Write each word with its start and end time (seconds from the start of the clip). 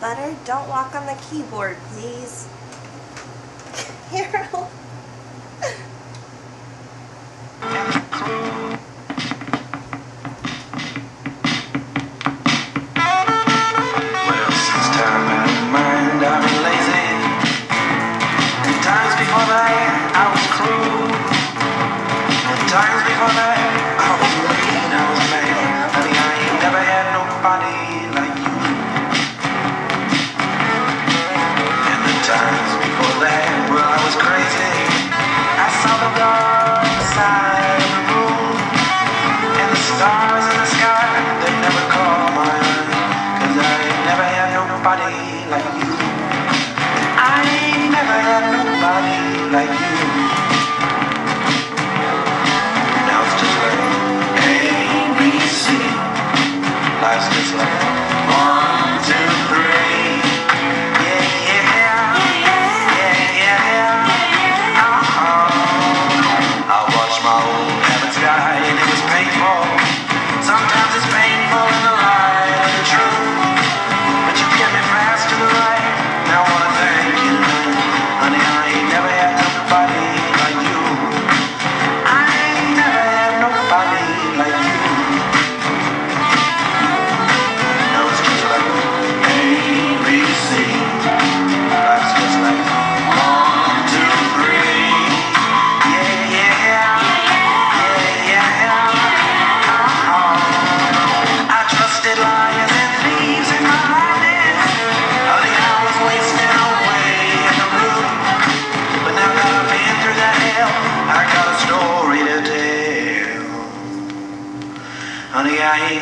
Butter, 0.00 0.36
don't 0.44 0.68
walk 0.68 0.94
on 0.94 1.06
the 1.06 1.16
keyboard, 1.30 1.76
please. 1.92 2.46
Carol. 4.10 4.70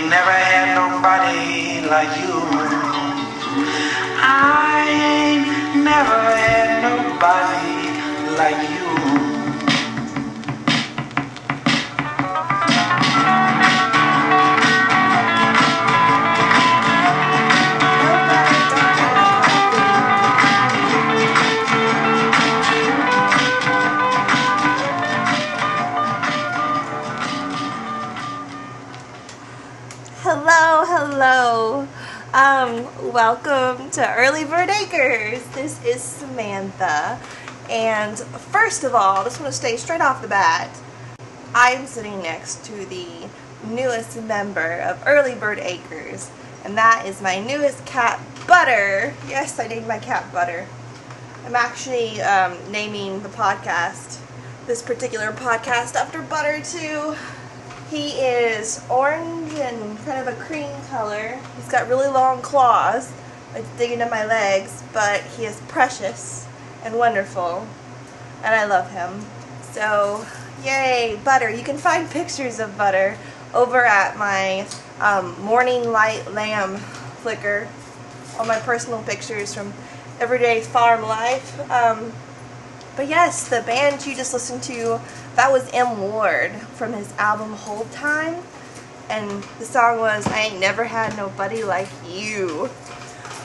Never 0.09 0.31
had 0.31 0.75
nobody 0.75 1.81
like 1.89 2.13
you. 2.21 2.37
I 4.21 4.85
ain't 4.91 5.85
never 5.85 6.21
had 6.37 6.83
nobody 6.83 8.37
like 8.37 8.71
you. 8.71 8.84
Welcome 33.15 33.89
to 33.91 34.15
Early 34.17 34.45
Bird 34.45 34.69
Acres. 34.69 35.41
This 35.55 35.81
is 35.85 36.03
Samantha. 36.03 37.21
And 37.71 38.19
first 38.19 38.83
of 38.83 38.93
all, 38.93 39.19
I 39.19 39.23
just 39.23 39.41
want 39.41 39.53
to 39.53 39.57
stay 39.57 39.77
straight 39.77 40.01
off 40.01 40.21
the 40.21 40.27
bat. 40.27 40.77
I'm 41.55 41.87
sitting 41.87 42.21
next 42.23 42.65
to 42.65 42.85
the 42.87 43.07
newest 43.69 44.21
member 44.21 44.81
of 44.81 45.01
Early 45.07 45.37
Bird 45.37 45.61
Acres, 45.61 46.29
and 46.65 46.77
that 46.77 47.05
is 47.07 47.23
my 47.23 47.39
newest 47.39 47.87
cat, 47.87 48.19
Butter. 48.49 49.15
Yes, 49.29 49.61
I 49.61 49.69
named 49.69 49.87
my 49.87 50.01
cat 50.01 50.33
Butter. 50.33 50.67
I'm 51.47 51.55
actually 51.55 52.21
um, 52.21 52.59
naming 52.73 53.23
the 53.23 53.29
podcast, 53.29 54.19
this 54.67 54.83
particular 54.83 55.31
podcast, 55.31 55.95
after 55.95 56.21
Butter 56.21 56.61
too. 56.65 57.15
He 57.91 58.11
is 58.13 58.83
orange 58.89 59.53
and 59.55 59.99
kind 60.05 60.27
of 60.27 60.29
a 60.29 60.43
cream 60.45 60.71
color. 60.89 61.39
He's 61.57 61.69
got 61.69 61.89
really 61.89 62.09
long 62.09 62.41
claws, 62.43 63.13
like 63.53 63.65
digging 63.77 64.01
into 64.01 64.11
my 64.11 64.25
legs, 64.25 64.83
but 64.93 65.21
he 65.37 65.45
is 65.45 65.61
precious 65.69 66.47
and 66.83 66.97
wonderful, 66.97 67.67
and 68.43 68.55
I 68.55 68.65
love 68.65 68.91
him. 68.91 69.25
So, 69.63 70.27
yay, 70.65 71.19
Butter! 71.25 71.51
You 71.51 71.63
can 71.63 71.79
find 71.79 72.11
pictures 72.11 72.59
of 72.59 72.77
Butter 72.77 73.17
over 73.53 73.85
at 73.85 74.17
my 74.17 74.67
um, 75.01 75.41
Morning 75.41 75.91
Light 75.91 76.31
Lamb 76.33 76.77
Flickr. 77.23 77.69
All 78.39 78.47
my 78.47 78.59
personal 78.61 79.03
pictures 79.03 79.55
from 79.55 79.73
everyday 80.21 80.61
farm 80.61 81.03
life. 81.03 81.71
Um, 81.71 82.13
but 82.97 83.09
yes, 83.09 83.49
the 83.49 83.63
band 83.63 84.07
you 84.07 84.15
just 84.15 84.33
listened 84.33 84.63
to, 84.65 85.01
that 85.37 85.51
was 85.51 85.69
M 85.73 86.01
Ward 86.01 86.53
from 86.53 86.93
his 86.93 87.13
album 87.19 87.53
Hold 87.55 87.91
Time. 87.93 88.43
And 89.11 89.43
the 89.59 89.65
song 89.65 89.99
was 89.99 90.27
I 90.27 90.43
Ain't 90.43 90.61
Never 90.61 90.85
Had 90.85 91.17
Nobody 91.17 91.63
Like 91.63 91.89
You. 92.09 92.71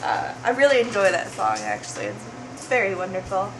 Uh, 0.01 0.33
I 0.43 0.51
really 0.51 0.79
enjoy 0.79 1.11
that 1.11 1.27
song 1.29 1.57
actually. 1.59 2.05
It's, 2.05 2.25
very 2.69 2.93
wonderful. 2.93 3.51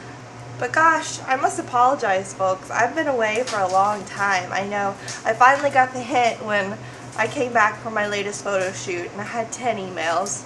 But 0.59 0.71
gosh, 0.71 1.19
I 1.21 1.35
must 1.35 1.57
apologize, 1.57 2.31
folks. 2.35 2.69
I've 2.69 2.93
been 2.93 3.07
away 3.07 3.41
for 3.47 3.57
a 3.57 3.67
long 3.67 4.05
time. 4.05 4.53
I 4.53 4.67
know. 4.67 4.89
I 5.25 5.33
finally 5.33 5.71
got 5.71 5.93
the 5.93 5.99
hint 5.99 6.45
when 6.45 6.77
I 7.17 7.25
came 7.25 7.51
back 7.51 7.79
from 7.79 7.95
my 7.95 8.05
latest 8.05 8.43
photo 8.43 8.71
shoot 8.71 9.09
and 9.11 9.19
I 9.19 9.23
had 9.23 9.51
10 9.51 9.77
emails 9.77 10.45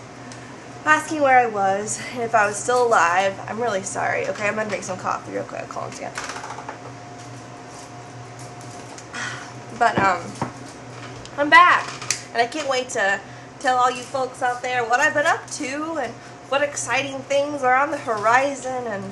asking 0.85 1.22
where 1.22 1.39
I 1.39 1.47
was 1.47 2.01
and 2.13 2.23
if 2.23 2.33
I 2.33 2.47
was 2.47 2.55
still 2.55 2.88
alive. 2.88 3.38
I'm 3.47 3.61
really 3.61 3.83
sorry. 3.83 4.27
Okay, 4.27 4.47
I'm 4.47 4.55
gonna 4.55 4.69
drink 4.69 4.85
some 4.85 4.97
coffee 4.97 5.33
real 5.33 5.43
quick. 5.43 5.69
Hold 5.72 5.88
on 5.88 5.91
a 5.91 5.95
second. 5.95 6.42
But 9.83 9.99
um, 9.99 10.21
I'm 11.35 11.49
back, 11.49 11.85
and 12.31 12.41
I 12.41 12.47
can't 12.47 12.69
wait 12.69 12.88
to 12.91 13.19
tell 13.59 13.75
all 13.75 13.91
you 13.91 14.01
folks 14.01 14.41
out 14.41 14.61
there 14.61 14.81
what 14.85 15.01
I've 15.01 15.13
been 15.13 15.25
up 15.25 15.45
to 15.57 15.97
and 16.01 16.13
what 16.47 16.61
exciting 16.61 17.19
things 17.19 17.63
are 17.63 17.75
on 17.75 17.91
the 17.91 17.97
horizon. 17.97 18.88
And 18.88 19.11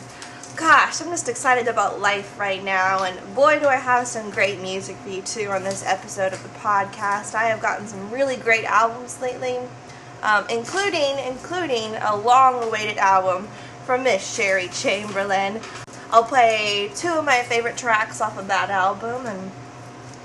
gosh, 0.55 1.01
I'm 1.01 1.09
just 1.09 1.27
excited 1.27 1.67
about 1.67 1.99
life 1.99 2.39
right 2.39 2.63
now. 2.63 3.03
And 3.03 3.35
boy, 3.35 3.59
do 3.59 3.67
I 3.67 3.75
have 3.75 4.07
some 4.07 4.29
great 4.29 4.61
music 4.61 4.95
for 4.95 5.09
you 5.09 5.21
too 5.23 5.49
on 5.49 5.65
this 5.65 5.85
episode 5.85 6.31
of 6.31 6.41
the 6.41 6.57
podcast. 6.59 7.35
I 7.35 7.49
have 7.49 7.61
gotten 7.61 7.85
some 7.85 8.09
really 8.09 8.37
great 8.37 8.63
albums 8.63 9.21
lately 9.21 9.57
um, 10.23 10.45
including 10.49 11.19
including 11.19 11.95
a 11.95 12.15
long-awaited 12.15 12.97
album 12.97 13.49
from 13.85 14.03
Miss 14.03 14.35
Sherry 14.35 14.69
Chamberlain. 14.69 15.59
I'll 16.11 16.23
play 16.23 16.91
two 16.95 17.09
of 17.09 17.25
my 17.25 17.41
favorite 17.41 17.75
tracks 17.75 18.21
off 18.21 18.37
of 18.37 18.47
that 18.47 18.69
album, 18.69 19.25
and 19.25 19.51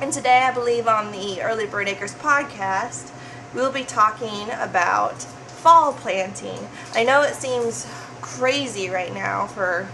and 0.00 0.12
today 0.12 0.42
I 0.42 0.52
believe 0.52 0.86
on 0.86 1.10
the 1.10 1.40
Early 1.40 1.66
Bird 1.66 1.88
Acres 1.88 2.14
podcast 2.14 3.10
we'll 3.54 3.72
be 3.72 3.84
talking 3.84 4.50
about 4.50 5.22
fall 5.22 5.94
planting. 5.94 6.68
I 6.92 7.02
know 7.02 7.22
it 7.22 7.34
seems 7.34 7.86
crazy 8.20 8.90
right 8.90 9.14
now 9.14 9.46
for 9.46 9.88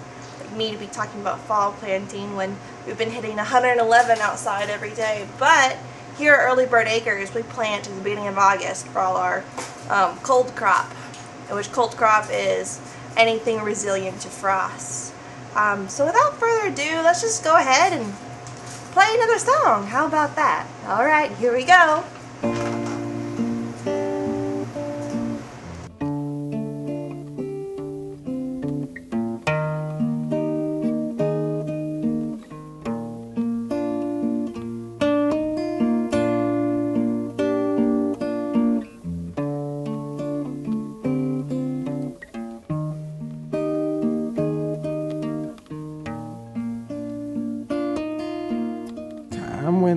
me 0.56 0.72
to 0.72 0.76
be 0.76 0.86
talking 0.86 1.20
about 1.20 1.38
fall 1.40 1.72
planting 1.72 2.34
when 2.34 2.56
we've 2.84 2.98
been 2.98 3.12
hitting 3.12 3.36
111 3.36 4.18
outside 4.18 4.68
every 4.68 4.90
day, 4.90 5.28
but 5.38 5.76
here 6.18 6.34
at 6.34 6.50
Early 6.50 6.66
Bird 6.66 6.88
Acres, 6.88 7.32
we 7.32 7.42
plant 7.42 7.86
at 7.86 7.94
the 7.94 8.02
beginning 8.02 8.26
of 8.26 8.36
August 8.36 8.88
for 8.88 8.98
all 8.98 9.16
our 9.16 9.44
um, 9.88 10.18
cold 10.18 10.54
crop, 10.56 10.90
which 11.50 11.70
cold 11.70 11.96
crop 11.96 12.26
is 12.30 12.80
anything 13.16 13.62
resilient 13.62 14.20
to 14.22 14.28
frost. 14.28 15.14
Um, 15.54 15.88
so 15.88 16.04
without 16.06 16.38
further 16.38 16.68
ado, 16.72 17.02
let's 17.02 17.20
just 17.20 17.44
go 17.44 17.56
ahead 17.56 17.92
and 17.92 18.14
play 18.92 19.08
another 19.14 19.38
song. 19.38 19.86
How 19.86 20.06
about 20.06 20.36
that? 20.36 20.66
All 20.86 21.04
right, 21.04 21.32
here 21.36 21.54
we 21.54 21.64
go. 21.64 22.04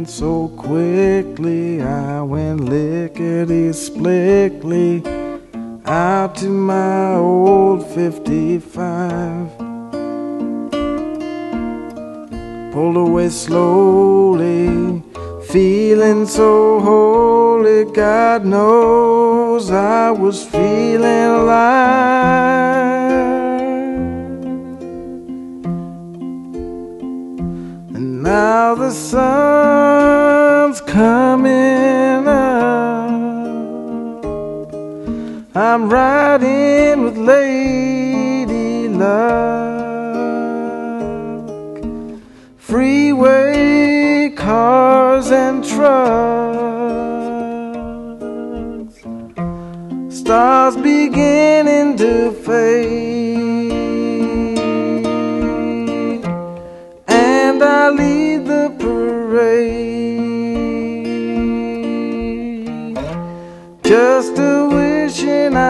Went 0.06 0.14
so 0.14 0.48
quickly. 0.50 1.82
I 1.82 2.22
went 2.22 2.60
lickety 2.60 3.72
splickly 3.74 5.02
out 5.84 6.36
to 6.36 6.50
my 6.50 7.16
old 7.16 7.84
55. 7.88 9.58
Pulled 12.72 12.98
away 12.98 13.30
slowly, 13.30 15.02
feeling 15.48 16.28
so 16.28 16.80
holy. 16.82 17.86
God 17.92 18.46
knows 18.46 19.72
I 19.72 20.12
was 20.12 20.46
feeling 20.46 21.30
alive. 21.42 21.96
And 27.96 28.22
now 28.22 28.76
the 28.76 28.92
sun's 28.92 29.55
I'm 35.76 35.90
riding 35.90 36.15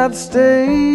I'd 0.05 0.15
stayed 0.15 0.94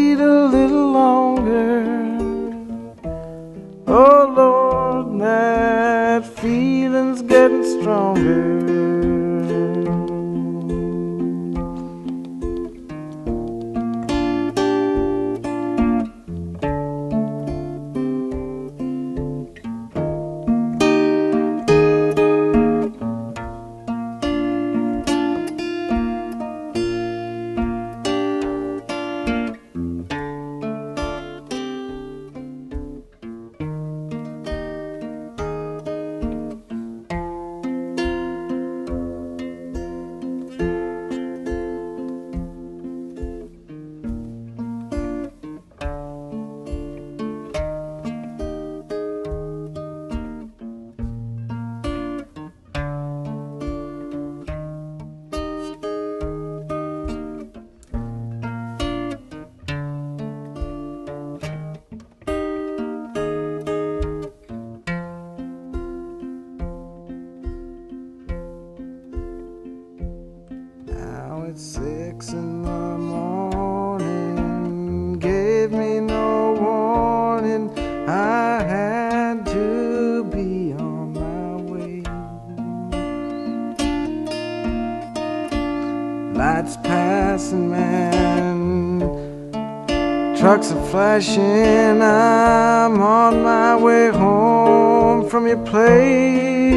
flashing. 90.90 92.02
I'm 92.02 93.00
on 93.00 93.42
my 93.44 93.76
way 93.76 94.10
home 94.10 95.28
from 95.28 95.46
your 95.46 95.64
place. 95.64 96.74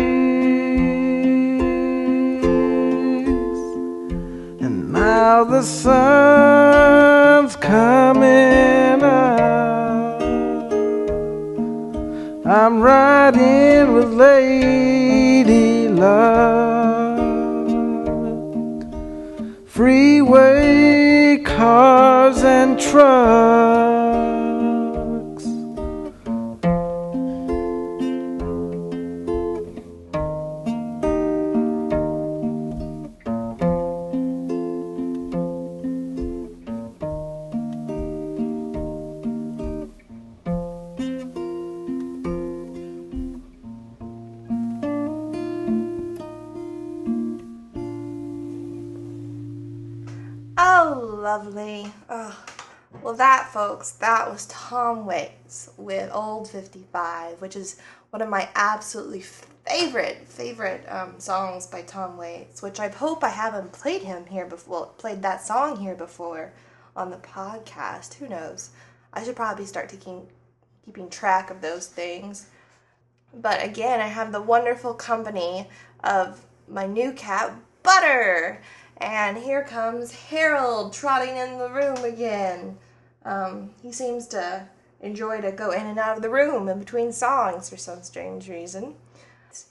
And 4.61 4.93
now 4.93 5.43
the 5.43 5.63
sun's 5.63 7.55
coming 7.55 9.01
up. 9.01 10.21
I'm 12.45 12.81
riding 12.81 13.93
with 13.93 14.13
Lady 14.13 15.87
Luck. 15.87 17.17
Freeway 19.65 21.39
cars 21.43 22.43
and 22.43 22.79
trucks. 22.79 23.62
Lovely. 51.33 51.91
Oh. 52.09 52.45
Well, 53.01 53.15
that, 53.15 53.49
folks, 53.51 53.93
that 53.93 54.29
was 54.29 54.45
Tom 54.45 55.07
Waits 55.07 55.71
with 55.77 56.11
Old 56.13 56.47
55, 56.47 57.41
which 57.41 57.55
is 57.55 57.77
one 58.11 58.21
of 58.21 58.29
my 58.29 58.49
absolutely 58.53 59.23
favorite, 59.65 60.27
favorite 60.27 60.85
um, 60.87 61.15
songs 61.17 61.65
by 61.65 61.81
Tom 61.81 62.17
Waits, 62.17 62.61
which 62.61 62.79
I 62.79 62.89
hope 62.89 63.23
I 63.23 63.29
haven't 63.29 63.71
played 63.71 64.03
him 64.03 64.27
here 64.27 64.45
before, 64.45 64.91
played 64.99 65.23
that 65.23 65.41
song 65.41 65.79
here 65.79 65.95
before 65.95 66.53
on 66.95 67.09
the 67.09 67.17
podcast. 67.17 68.13
Who 68.13 68.29
knows? 68.29 68.69
I 69.11 69.23
should 69.23 69.35
probably 69.35 69.65
start 69.65 69.89
taking, 69.89 70.27
keeping 70.85 71.09
track 71.09 71.49
of 71.49 71.61
those 71.61 71.87
things. 71.87 72.45
But 73.33 73.63
again, 73.63 74.01
I 74.01 74.07
have 74.07 74.31
the 74.31 74.41
wonderful 74.41 74.93
company 74.93 75.67
of 76.03 76.45
my 76.67 76.85
new 76.85 77.11
cat, 77.11 77.55
Butter. 77.81 78.61
And 78.97 79.37
here 79.37 79.63
comes 79.63 80.11
Harold 80.11 80.93
trotting 80.93 81.37
in 81.37 81.57
the 81.57 81.69
room 81.69 82.03
again. 82.03 82.77
Um, 83.25 83.71
he 83.81 83.91
seems 83.91 84.27
to 84.27 84.67
enjoy 85.01 85.41
to 85.41 85.51
go 85.51 85.71
in 85.71 85.85
and 85.85 85.99
out 85.99 86.17
of 86.17 86.23
the 86.23 86.29
room 86.29 86.69
in 86.69 86.79
between 86.79 87.11
songs 87.11 87.69
for 87.69 87.77
some 87.77 88.01
strange 88.03 88.49
reason. 88.49 88.95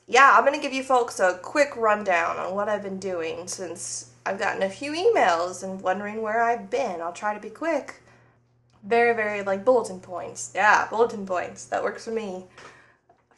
Yeah, 0.07 0.35
I'm 0.37 0.45
going 0.45 0.59
to 0.59 0.63
give 0.63 0.73
you 0.73 0.83
folks 0.83 1.19
a 1.19 1.39
quick 1.43 1.77
rundown 1.77 2.37
on 2.37 2.55
what 2.55 2.69
I've 2.69 2.83
been 2.83 2.99
doing 2.99 3.49
since 3.49 4.11
I've 4.25 4.39
gotten 4.39 4.63
a 4.63 4.71
few 4.71 4.93
emails 4.93 5.63
and 5.65 5.81
wondering 5.81 6.23
where 6.23 6.43
I've 6.43 6.71
been. 6.71 7.01
I'll 7.01 7.13
try 7.13 7.35
to 7.35 7.41
be 7.41 7.51
quick. 7.51 8.03
Very, 8.85 9.15
very 9.15 9.43
like 9.43 9.65
bulletin 9.65 10.01
points. 10.01 10.53
Yeah, 10.55 10.87
bulletin 10.89 11.27
points. 11.27 11.65
That 11.67 11.83
works 11.83 12.05
for 12.05 12.11
me. 12.11 12.45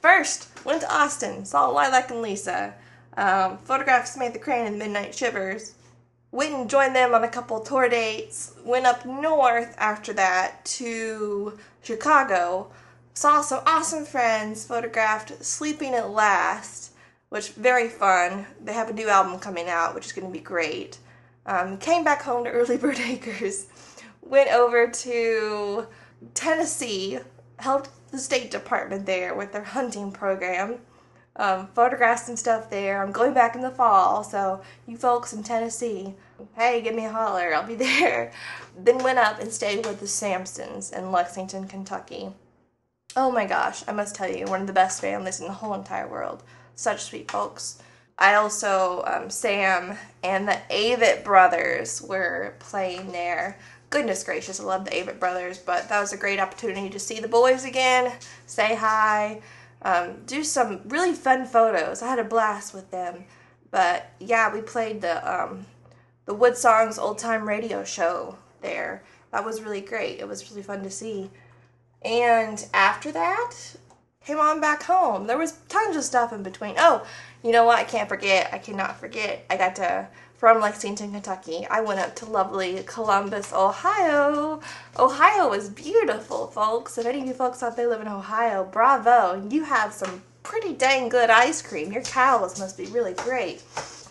First, 0.01 0.49
went 0.65 0.83
to 0.83 0.95
Austin, 0.95 1.45
saw 1.45 1.69
Lilac 1.69 2.11
and 2.11 2.21
Lisa, 2.21 2.75
um, 3.17 3.59
photographed 3.59 4.09
Samantha 4.09 4.39
Crain 4.39 4.67
and 4.67 4.75
the 4.75 4.85
Midnight 4.85 5.15
Shivers, 5.15 5.75
went 6.33 6.53
and 6.53 6.69
joined 6.69 6.97
them 6.97 7.15
on 7.15 7.23
a 7.23 7.29
couple 7.29 7.61
tour 7.61 7.89
dates, 7.89 8.55
went 8.65 8.87
up 8.87 9.07
north 9.07 9.75
after 9.79 10.13
that 10.15 10.65
to 10.65 11.57
Chicago, 11.83 12.71
saw 13.15 13.41
some 13.41 13.63
awesome 13.67 14.05
friends, 14.05 14.65
photographed 14.65 15.45
Sleeping 15.45 15.95
at 15.95 16.11
Last, 16.11 16.93
which 17.29 17.51
very 17.51 17.89
fun. 17.89 18.47
They 18.63 18.73
have 18.73 18.91
a 18.91 18.93
new 18.93 19.09
album 19.09 19.39
coming 19.39 19.69
out, 19.69 19.95
which 19.95 20.07
is 20.07 20.13
going 20.13 20.27
to 20.27 20.33
be 20.33 20.43
great. 20.43 20.99
Um, 21.47 21.79
came 21.79 22.03
back 22.03 22.23
home 22.23 22.45
to 22.45 22.51
Early 22.51 22.77
Bird 22.79 22.99
Acres, 22.99 23.69
went 24.21 24.51
over 24.51 24.89
to 24.89 25.87
Tennessee, 26.35 27.21
helped 27.59 27.91
the 28.11 28.19
State 28.19 28.51
Department 28.51 29.07
there 29.07 29.35
with 29.35 29.53
their 29.53 29.65
hunting 29.65 30.11
program. 30.11 30.79
Um, 31.37 31.67
photographs 31.75 32.29
and 32.29 32.39
stuff 32.39 32.71
there. 32.71 33.03
I'm 33.03 33.13
going 33.13 33.35
back 33.35 33.55
in 33.55 33.63
the 33.63 33.71
fall, 33.71 34.23
so 34.23 34.63
you 34.87 34.97
folks 34.97 35.33
in 35.33 35.43
Tennessee, 35.43 36.15
hey, 36.57 36.81
give 36.81 36.95
me 36.95 37.07
a 37.07 37.13
holler. 37.13 37.55
I'll 37.55 37.67
be 37.67 37.75
there. 37.75 38.33
Then 38.77 38.99
went 38.99 39.19
up 39.19 39.41
and 39.41 39.53
stayed 39.53 39.87
with 39.87 40.01
the 40.01 40.07
Sampsons 40.07 40.93
in 40.93 41.13
Lexington, 41.13 41.67
Kentucky. 41.67 42.31
Oh 43.17 43.31
my 43.31 43.47
gosh, 43.47 43.85
I 43.87 43.93
must 43.93 44.15
tell 44.15 44.31
you, 44.31 44.47
one 44.47 44.61
of 44.61 44.67
the 44.67 44.73
best 44.73 45.01
families 45.01 45.41
in 45.41 45.47
the 45.47 45.53
whole 45.53 45.75
entire 45.75 46.09
world. 46.09 46.43
Such 46.75 47.03
sweet 47.03 47.31
folks. 47.31 47.81
I 48.19 48.35
also, 48.35 49.03
um, 49.07 49.31
Sam 49.31 49.97
and 50.23 50.49
the 50.49 50.59
Avett 50.71 51.25
brothers 51.25 52.01
were 52.01 52.55
playing 52.61 53.13
there. 53.13 53.59
Goodness 53.91 54.25
gracious, 54.25 54.61
I 54.61 54.65
love 54.65 54.85
the 54.85 54.93
Avett 54.93 55.21
brothers, 55.21 55.59
but 55.59 55.89
that 55.89 56.01
was 56.01 56.13
a 56.13 56.17
great 56.17 56.41
opportunity 56.41 56.91
to 56.91 56.99
see 56.99 57.21
the 57.21 57.29
boys 57.29 57.65
again, 57.65 58.13
say 58.47 58.75
hi, 58.75 59.41
um, 59.85 60.23
do 60.27 60.43
some 60.43 60.81
really 60.87 61.13
fun 61.13 61.45
photos. 61.47 62.03
I 62.03 62.09
had 62.09 62.19
a 62.19 62.25
blast 62.25 62.75
with 62.75 62.91
them. 62.91 63.25
But 63.71 64.11
yeah, 64.19 64.53
we 64.53 64.61
played 64.61 65.01
the 65.01 65.17
um, 65.31 65.67
the 66.27 66.35
WoodSongs 66.35 66.99
Old 66.99 67.19
Time 67.19 67.47
Radio 67.47 67.85
Show 67.85 68.39
there. 68.63 69.03
That 69.33 69.45
was 69.45 69.63
really 69.63 69.81
great. 69.81 70.21
It 70.21 70.29
was 70.29 70.51
really 70.51 70.63
fun 70.63 70.83
to 70.85 70.91
see. 70.91 71.31
And 72.03 72.65
after 72.73 73.11
that, 73.13 73.55
came 74.25 74.39
on 74.39 74.61
back 74.61 74.85
home. 74.85 75.27
There 75.27 75.39
was 75.39 75.59
tons 75.69 75.97
of 75.97 76.05
stuff 76.05 76.33
in 76.33 76.43
between. 76.43 76.75
Oh, 76.79 77.07
you 77.43 77.53
know 77.53 77.65
what? 77.65 77.79
I 77.79 77.85
can't 77.85 78.09
forget. 78.09 78.51
I 78.53 78.59
cannot 78.59 78.99
forget. 78.99 79.45
I 79.51 79.57
got 79.57 79.77
to 79.77 80.09
from 80.37 80.61
Lexington, 80.61 81.13
Kentucky. 81.13 81.67
I 81.71 81.81
went 81.81 82.01
up 82.01 82.17
to 82.17 82.27
lovely 82.27 82.83
Columbus, 82.87 83.53
Ohio. 83.53 84.61
Ohio 84.99 85.53
is 85.53 85.69
beautiful, 85.69 86.49
folks. 86.49 86.99
If 86.99 87.07
any 87.07 87.21
of 87.21 87.27
you 87.27 87.35
folks 87.35 87.63
out 87.63 87.77
there 87.77 87.89
live 87.89 88.01
in 88.01 88.09
Ohio, 88.09 88.65
bravo. 88.65 89.47
You 89.49 89.65
have 89.65 89.93
some 89.93 90.23
pretty 90.43 90.75
dang 90.75 91.09
good 91.09 91.31
ice 91.31 91.63
cream. 91.63 91.93
Your 91.93 92.03
cows 92.03 92.59
must 92.59 92.77
be 92.77 92.87
really 92.87 93.15
great. 93.15 93.63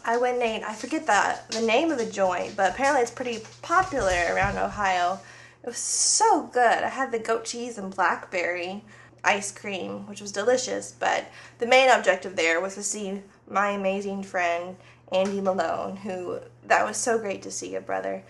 I 0.05 0.17
went 0.17 0.41
and 0.41 0.65
I 0.65 0.73
forget 0.73 1.05
the, 1.05 1.39
the 1.57 1.65
name 1.65 1.91
of 1.91 1.97
the 1.97 2.05
joint, 2.05 2.55
but 2.55 2.71
apparently 2.71 3.01
it's 3.01 3.11
pretty 3.11 3.43
popular 3.61 4.33
around 4.33 4.57
Ohio. 4.57 5.19
It 5.63 5.67
was 5.67 5.77
so 5.77 6.43
good. 6.47 6.83
I 6.83 6.89
had 6.89 7.11
the 7.11 7.19
goat 7.19 7.45
cheese 7.45 7.77
and 7.77 7.95
blackberry 7.95 8.83
ice 9.23 9.51
cream, 9.51 10.07
which 10.07 10.19
was 10.19 10.31
delicious, 10.31 10.91
but 10.91 11.25
the 11.59 11.67
main 11.67 11.89
objective 11.89 12.35
there 12.35 12.59
was 12.59 12.75
to 12.75 12.83
see 12.83 13.21
my 13.49 13.69
amazing 13.69 14.23
friend 14.23 14.75
Andy 15.11 15.41
Malone, 15.41 15.97
who 15.97 16.39
that 16.65 16.85
was 16.85 16.97
so 16.97 17.17
great 17.17 17.41
to 17.43 17.51
see 17.51 17.73
you, 17.73 17.79
brother. 17.79 18.23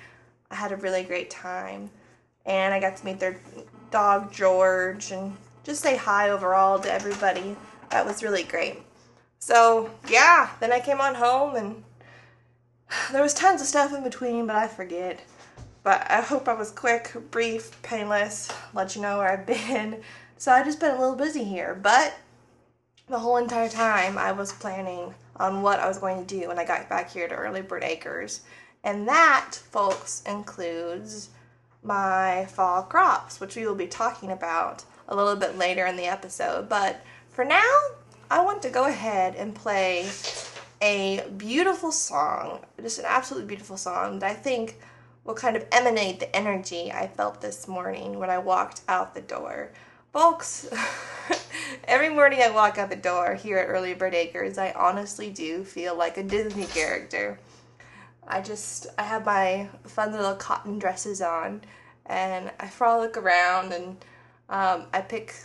I 0.52 0.56
had 0.56 0.72
a 0.72 0.78
really 0.78 1.04
great 1.04 1.30
time, 1.30 1.90
and 2.46 2.74
I 2.74 2.80
got 2.80 2.98
to 2.98 3.06
meet 3.06 3.20
their 3.20 3.40
dog 3.92 4.32
George 4.34 5.12
and 5.12 5.38
just 5.64 5.82
say 5.82 5.96
hi 5.96 6.30
overall 6.30 6.80
to 6.80 6.92
everybody. 6.92 7.56
That 7.90 8.06
was 8.06 8.24
really 8.24 8.44
great. 8.44 8.82
So 9.40 9.90
yeah, 10.08 10.50
then 10.60 10.72
I 10.72 10.80
came 10.80 11.02
on 11.02 11.16
home 11.16 11.56
and 11.56 11.84
there 13.12 13.22
was 13.22 13.34
tons 13.34 13.62
of 13.62 13.68
stuff 13.68 13.94
in 13.94 14.04
between, 14.04 14.48
but 14.48 14.56
I 14.56 14.68
forget. 14.68 15.20
But 15.84 16.10
I 16.10 16.22
hope 16.22 16.48
I 16.48 16.54
was 16.54 16.72
quick, 16.72 17.14
brief, 17.30 17.82
painless, 17.82 18.50
let 18.74 18.96
you 18.96 19.02
know 19.02 19.18
where 19.18 19.32
I've 19.32 19.46
been. 19.46 20.02
So 20.36 20.52
I 20.52 20.62
just 20.62 20.82
been 20.82 20.94
a 20.94 21.00
little 21.00 21.16
busy 21.16 21.46
here, 21.46 21.74
but 21.74 22.16
the 23.08 23.20
whole 23.20 23.38
entire 23.38 23.70
time 23.70 24.18
I 24.18 24.34
was 24.34 24.52
planning 24.52 25.14
on 25.44 25.62
what 25.62 25.80
I 25.80 25.88
was 25.90 25.98
going 25.98 26.26
to 26.26 26.40
do 26.40 26.48
when 26.48 26.58
I 26.58 26.64
got 26.64 26.88
back 26.88 27.12
here 27.12 27.28
to 27.28 27.36
Early 27.36 27.62
Bird 27.62 27.84
Acres. 27.84 28.42
And 28.84 29.08
that, 29.10 29.56
folks, 29.56 30.24
includes 30.26 31.30
my 31.84 32.46
fall 32.46 32.84
crops, 32.84 33.42
which 33.42 33.58
we 33.58 33.68
will 33.68 33.76
be 33.76 33.88
talking 33.88 34.32
about 34.32 34.86
a 35.10 35.16
little 35.16 35.36
bit 35.36 35.58
later 35.58 35.86
in 35.86 35.98
the 35.98 36.06
episode. 36.06 36.70
But 36.70 37.06
for 37.30 37.44
now, 37.44 37.78
I 38.32 38.42
want 38.44 38.62
to 38.62 38.70
go 38.70 38.86
ahead 38.86 39.36
and 39.36 39.54
play 39.54 40.10
a 40.82 41.26
beautiful 41.36 41.92
song, 41.92 42.62
just 42.82 43.00
an 43.00 43.06
absolutely 43.06 43.48
beautiful 43.48 43.76
song 43.76 44.20
that 44.20 44.32
I 44.32 44.34
think 44.34 44.80
will 45.26 45.34
kind 45.34 45.58
of 45.58 45.66
emanate 45.74 46.22
the 46.22 46.34
energy 46.34 46.90
I 46.90 47.08
felt 47.08 47.42
this 47.42 47.68
morning 47.68 48.18
when 48.18 48.30
I 48.30 48.38
walked 48.38 48.82
out 48.88 49.14
the 49.14 49.22
door. 49.22 49.72
Folks, 50.14 50.70
every 51.88 52.10
morning 52.10 52.42
I 52.42 52.50
walk 52.50 52.78
out 52.78 52.90
the 52.90 52.96
door 52.96 53.36
here 53.36 53.58
at 53.58 53.68
Early 53.68 53.94
Bird 53.94 54.14
Acres, 54.14 54.58
I 54.58 54.72
honestly 54.72 55.30
do 55.30 55.64
feel 55.64 55.96
like 55.96 56.18
a 56.18 56.24
Disney 56.24 56.66
character. 56.66 57.40
I 58.28 58.42
just, 58.42 58.88
I 58.98 59.04
have 59.04 59.26
my 59.26 59.70
fun 59.86 60.12
little 60.12 60.36
cotton 60.36 60.80
dresses 60.80 61.22
on 61.22 61.62
and 62.06 62.52
I 62.60 62.68
frolic 62.68 63.18
around 63.18 63.74
and 63.74 63.98
um, 64.50 64.88
I 64.94 65.02
pick 65.02 65.36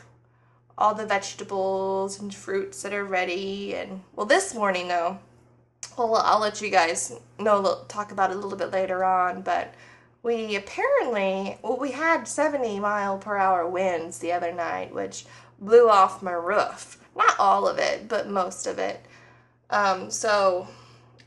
all 0.77 0.95
the 0.95 1.07
vegetables 1.07 2.21
and 2.21 2.35
fruits 2.35 2.83
that 2.83 2.93
are 2.93 3.05
ready. 3.05 3.75
And 3.75 4.03
well, 4.15 4.27
this 4.27 4.55
morning 4.55 4.89
though, 4.89 5.19
well, 5.97 6.17
I'll 6.17 6.41
let 6.41 6.61
you 6.61 6.71
guys 6.71 7.19
know, 7.39 7.85
talk 7.89 8.13
about 8.13 8.31
it 8.31 8.37
a 8.37 8.41
little 8.41 8.59
bit 8.59 8.71
later 8.71 9.05
on, 9.05 9.43
but 9.43 9.75
we 10.23 10.57
apparently 10.57 11.57
well 11.63 11.79
we 11.79 11.93
had 11.93 12.27
70 12.27 12.81
mile 12.81 13.19
per 13.19 13.37
hour 13.37 13.67
winds 13.67 14.19
the 14.19 14.33
other 14.33 14.53
night 14.53 14.93
which 14.93 15.25
blew 15.61 15.88
off 15.88 16.23
my 16.23 16.33
roof. 16.33 16.99
Not 17.17 17.35
all 17.38 17.67
of 17.67 17.79
it 17.79 18.09
but 18.09 18.29
most 18.29 18.67
of 18.67 18.79
it. 18.79 19.05
Um, 19.71 20.11
so 20.11 20.69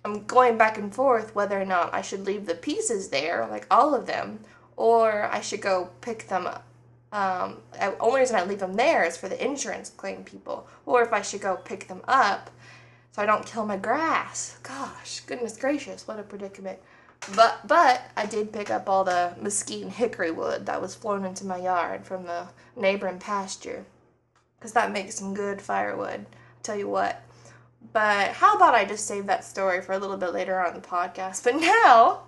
i'm 0.03 0.23
going 0.25 0.57
back 0.57 0.77
and 0.79 0.93
forth 0.93 1.35
whether 1.35 1.61
or 1.61 1.65
not 1.65 1.93
i 1.93 2.01
should 2.01 2.25
leave 2.25 2.47
the 2.47 2.55
pieces 2.55 3.09
there 3.09 3.47
like 3.51 3.67
all 3.69 3.93
of 3.93 4.07
them 4.07 4.39
or 4.75 5.29
i 5.31 5.39
should 5.41 5.61
go 5.61 5.89
pick 6.01 6.27
them 6.27 6.47
up. 6.47 6.65
Um, 7.11 7.57
the 7.73 7.95
only 7.99 8.21
reason 8.21 8.35
i 8.37 8.43
leave 8.43 8.59
them 8.59 8.73
there 8.73 9.03
is 9.03 9.17
for 9.17 9.29
the 9.29 9.43
insurance 9.43 9.89
claim 9.89 10.23
people 10.23 10.67
or 10.85 11.03
if 11.03 11.13
i 11.13 11.21
should 11.21 11.41
go 11.41 11.57
pick 11.57 11.87
them 11.87 12.01
up 12.07 12.49
so 13.11 13.21
i 13.21 13.25
don't 13.25 13.45
kill 13.45 13.65
my 13.65 13.77
grass. 13.77 14.57
Gosh 14.63 15.19
goodness 15.21 15.57
gracious 15.57 16.07
what 16.07 16.19
a 16.19 16.23
predicament. 16.23 16.79
But 17.35 17.67
but 17.67 18.01
I 18.17 18.25
did 18.25 18.51
pick 18.51 18.71
up 18.71 18.89
all 18.89 19.03
the 19.03 19.35
mesquite 19.39 19.83
and 19.83 19.91
hickory 19.91 20.31
wood 20.31 20.65
that 20.65 20.81
was 20.81 20.95
flown 20.95 21.23
into 21.23 21.45
my 21.45 21.57
yard 21.57 22.05
from 22.05 22.25
the 22.25 22.47
neighboring 22.75 23.19
pasture, 23.19 23.85
because 24.61 24.73
that 24.73 24.91
makes 24.91 25.15
some 25.15 25.33
good 25.33 25.59
firewood. 25.59 26.19
I'll 26.29 26.61
tell 26.61 26.77
you 26.77 26.87
what. 26.87 27.23
But 27.93 28.33
how 28.33 28.55
about 28.55 28.75
I 28.75 28.85
just 28.85 29.07
save 29.07 29.25
that 29.25 29.43
story 29.43 29.81
for 29.81 29.93
a 29.93 29.97
little 29.97 30.17
bit 30.17 30.33
later 30.33 30.63
on 30.63 30.75
the 30.75 30.79
podcast? 30.79 31.43
But 31.43 31.55
now 31.55 32.21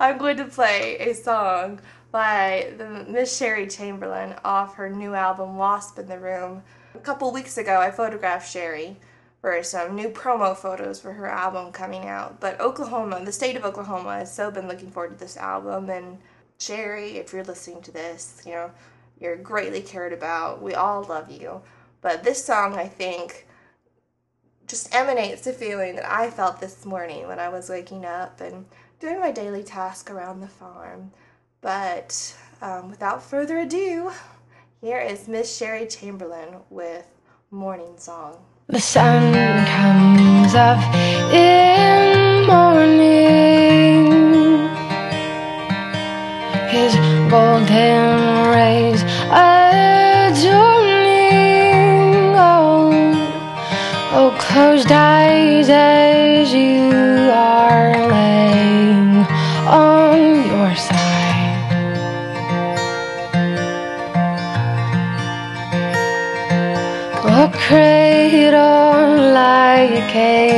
I'm 0.00 0.18
going 0.18 0.36
to 0.38 0.46
play 0.46 0.96
a 0.98 1.14
song 1.14 1.80
by 2.10 2.72
Miss 3.08 3.36
Sherry 3.36 3.68
Chamberlain 3.68 4.34
off 4.44 4.74
her 4.74 4.90
new 4.90 5.14
album 5.14 5.56
Wasp 5.56 5.98
in 6.00 6.08
the 6.08 6.18
Room. 6.18 6.64
A 6.96 6.98
couple 6.98 7.32
weeks 7.32 7.56
ago, 7.56 7.78
I 7.80 7.92
photographed 7.92 8.50
Sherry 8.50 8.96
for 9.40 9.62
some 9.62 9.94
new 9.94 10.08
promo 10.08 10.56
photos 10.56 10.98
for 10.98 11.12
her 11.12 11.28
album 11.28 11.70
coming 11.70 12.06
out. 12.06 12.40
But 12.40 12.60
Oklahoma, 12.60 13.24
the 13.24 13.30
state 13.30 13.54
of 13.54 13.64
Oklahoma, 13.64 14.16
has 14.16 14.34
so 14.34 14.50
been 14.50 14.66
looking 14.66 14.90
forward 14.90 15.12
to 15.12 15.18
this 15.18 15.36
album. 15.36 15.88
And 15.88 16.18
Sherry, 16.58 17.18
if 17.18 17.32
you're 17.32 17.44
listening 17.44 17.80
to 17.82 17.92
this, 17.92 18.42
you 18.44 18.52
know, 18.52 18.72
you're 19.18 19.36
greatly 19.36 19.80
cared 19.80 20.12
about. 20.12 20.62
We 20.62 20.74
all 20.74 21.02
love 21.04 21.30
you. 21.30 21.62
But 22.00 22.24
this 22.24 22.44
song, 22.44 22.74
I 22.74 22.88
think, 22.88 23.46
just 24.66 24.94
emanates 24.94 25.42
the 25.42 25.52
feeling 25.52 25.96
that 25.96 26.10
I 26.10 26.30
felt 26.30 26.60
this 26.60 26.84
morning 26.84 27.26
when 27.26 27.38
I 27.38 27.48
was 27.48 27.68
waking 27.68 28.04
up 28.04 28.40
and 28.40 28.66
doing 29.00 29.20
my 29.20 29.30
daily 29.30 29.62
task 29.62 30.10
around 30.10 30.40
the 30.40 30.48
farm. 30.48 31.12
But 31.60 32.36
um, 32.60 32.90
without 32.90 33.22
further 33.22 33.58
ado, 33.58 34.10
here 34.80 35.00
is 35.00 35.28
Miss 35.28 35.56
Sherry 35.56 35.86
Chamberlain 35.86 36.60
with 36.70 37.06
Morning 37.50 37.94
Song. 37.96 38.44
The 38.68 38.80
sun 38.80 39.32
comes 39.66 40.54
up 40.54 40.78
in 41.32 42.46
morning. 42.46 44.06
His 46.68 46.94
golden 47.30 48.25
closed 54.56 54.90
eyes 54.90 55.68
as 55.68 56.50
you 56.50 56.88
are 57.30 57.92
laying 58.08 59.16
on 59.68 60.18
your 60.50 60.74
side. 60.74 61.60
A 67.42 67.52
cradle 67.64 69.34
like 69.34 70.14
a 70.14 70.55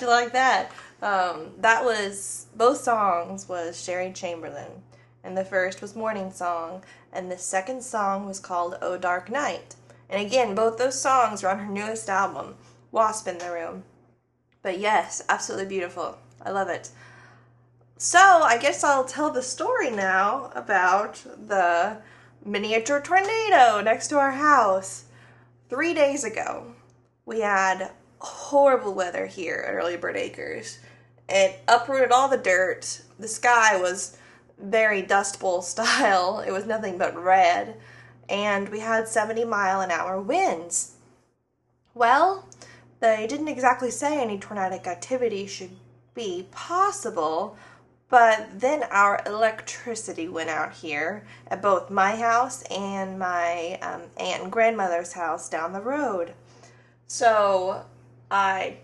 You 0.00 0.08
like 0.08 0.32
that? 0.32 0.70
Um, 1.02 1.52
that 1.58 1.84
was 1.84 2.46
both 2.54 2.78
songs 2.78 3.48
was 3.48 3.82
Sherry 3.82 4.12
Chamberlain, 4.12 4.82
and 5.22 5.36
the 5.36 5.44
first 5.44 5.82
was 5.82 5.94
Morning 5.94 6.30
Song, 6.30 6.82
and 7.12 7.30
the 7.30 7.36
second 7.36 7.82
song 7.82 8.26
was 8.26 8.40
called 8.40 8.78
Oh 8.80 8.96
Dark 8.96 9.30
Night. 9.30 9.76
And 10.08 10.24
again, 10.24 10.54
both 10.54 10.78
those 10.78 11.00
songs 11.00 11.44
are 11.44 11.50
on 11.50 11.58
her 11.58 11.72
newest 11.72 12.08
album, 12.08 12.56
Wasp 12.92 13.28
in 13.28 13.38
the 13.38 13.50
Room. 13.50 13.84
But 14.62 14.78
yes, 14.78 15.22
absolutely 15.28 15.66
beautiful. 15.66 16.18
I 16.42 16.50
love 16.50 16.68
it. 16.68 16.90
So 17.98 18.18
I 18.18 18.56
guess 18.56 18.82
I'll 18.82 19.04
tell 19.04 19.30
the 19.30 19.42
story 19.42 19.90
now 19.90 20.50
about 20.54 21.16
the 21.46 21.98
miniature 22.44 23.00
tornado 23.00 23.82
next 23.82 24.08
to 24.08 24.18
our 24.18 24.32
house. 24.32 25.04
Three 25.68 25.92
days 25.92 26.24
ago, 26.24 26.74
we 27.26 27.40
had 27.40 27.92
horrible 28.20 28.94
weather 28.94 29.26
here 29.26 29.64
at 29.66 29.74
Early 29.74 29.96
Bird 29.96 30.16
Acres. 30.16 30.78
It 31.28 31.60
uprooted 31.68 32.12
all 32.12 32.28
the 32.28 32.36
dirt. 32.36 33.02
The 33.18 33.28
sky 33.28 33.80
was 33.80 34.16
very 34.58 35.02
Dust 35.02 35.40
Bowl 35.40 35.62
style. 35.62 36.40
It 36.40 36.50
was 36.50 36.66
nothing 36.66 36.98
but 36.98 37.16
red. 37.16 37.76
And 38.28 38.68
we 38.68 38.80
had 38.80 39.08
70 39.08 39.44
mile 39.44 39.80
an 39.80 39.90
hour 39.90 40.20
winds. 40.20 40.96
Well, 41.94 42.48
they 43.00 43.26
didn't 43.26 43.48
exactly 43.48 43.90
say 43.90 44.20
any 44.20 44.38
tornadic 44.38 44.86
activity 44.86 45.46
should 45.46 45.76
be 46.14 46.46
possible, 46.50 47.56
but 48.08 48.60
then 48.60 48.82
our 48.84 49.20
electricity 49.26 50.28
went 50.28 50.50
out 50.50 50.72
here 50.72 51.24
at 51.48 51.62
both 51.62 51.90
my 51.90 52.16
house 52.16 52.62
and 52.70 53.18
my 53.18 53.78
um, 53.82 54.02
aunt 54.16 54.42
and 54.42 54.52
grandmother's 54.52 55.12
house 55.12 55.48
down 55.48 55.72
the 55.72 55.80
road. 55.80 56.34
So 57.06 57.84
I 58.30 58.78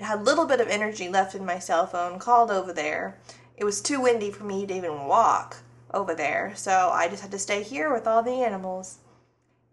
had 0.00 0.20
a 0.20 0.22
little 0.22 0.46
bit 0.46 0.60
of 0.60 0.68
energy 0.68 1.08
left 1.08 1.34
in 1.34 1.44
my 1.44 1.58
cell 1.58 1.86
phone, 1.86 2.18
called 2.18 2.50
over 2.50 2.72
there. 2.72 3.18
It 3.56 3.64
was 3.64 3.80
too 3.80 4.00
windy 4.00 4.30
for 4.30 4.44
me 4.44 4.66
to 4.66 4.74
even 4.74 5.06
walk 5.06 5.58
over 5.92 6.14
there, 6.14 6.52
so 6.54 6.90
I 6.92 7.08
just 7.08 7.22
had 7.22 7.32
to 7.32 7.38
stay 7.38 7.62
here 7.62 7.92
with 7.92 8.06
all 8.06 8.22
the 8.22 8.42
animals. 8.42 8.98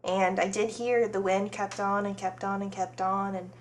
And 0.04 0.40
I 0.40 0.48
did 0.48 0.72
hear 0.72 1.08
the 1.08 1.22
wind 1.22 1.52
kept 1.52 1.80
on 1.80 2.06
and 2.06 2.18
kept 2.18 2.44
on 2.44 2.62
and 2.62 2.72
kept 2.72 3.02
on, 3.02 3.36
and 3.36 3.52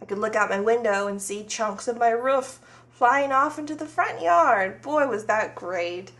I 0.00 0.04
could 0.04 0.18
look 0.18 0.34
out 0.34 0.50
my 0.50 0.60
window 0.60 1.06
and 1.06 1.20
see 1.20 1.44
chunks 1.44 1.88
of 1.88 1.98
my 1.98 2.10
roof 2.10 2.60
flying 2.90 3.32
off 3.32 3.58
into 3.58 3.74
the 3.74 3.86
front 3.86 4.20
yard. 4.20 4.82
Boy, 4.82 5.06
was 5.06 5.24
that 5.24 5.54
great. 5.54 6.12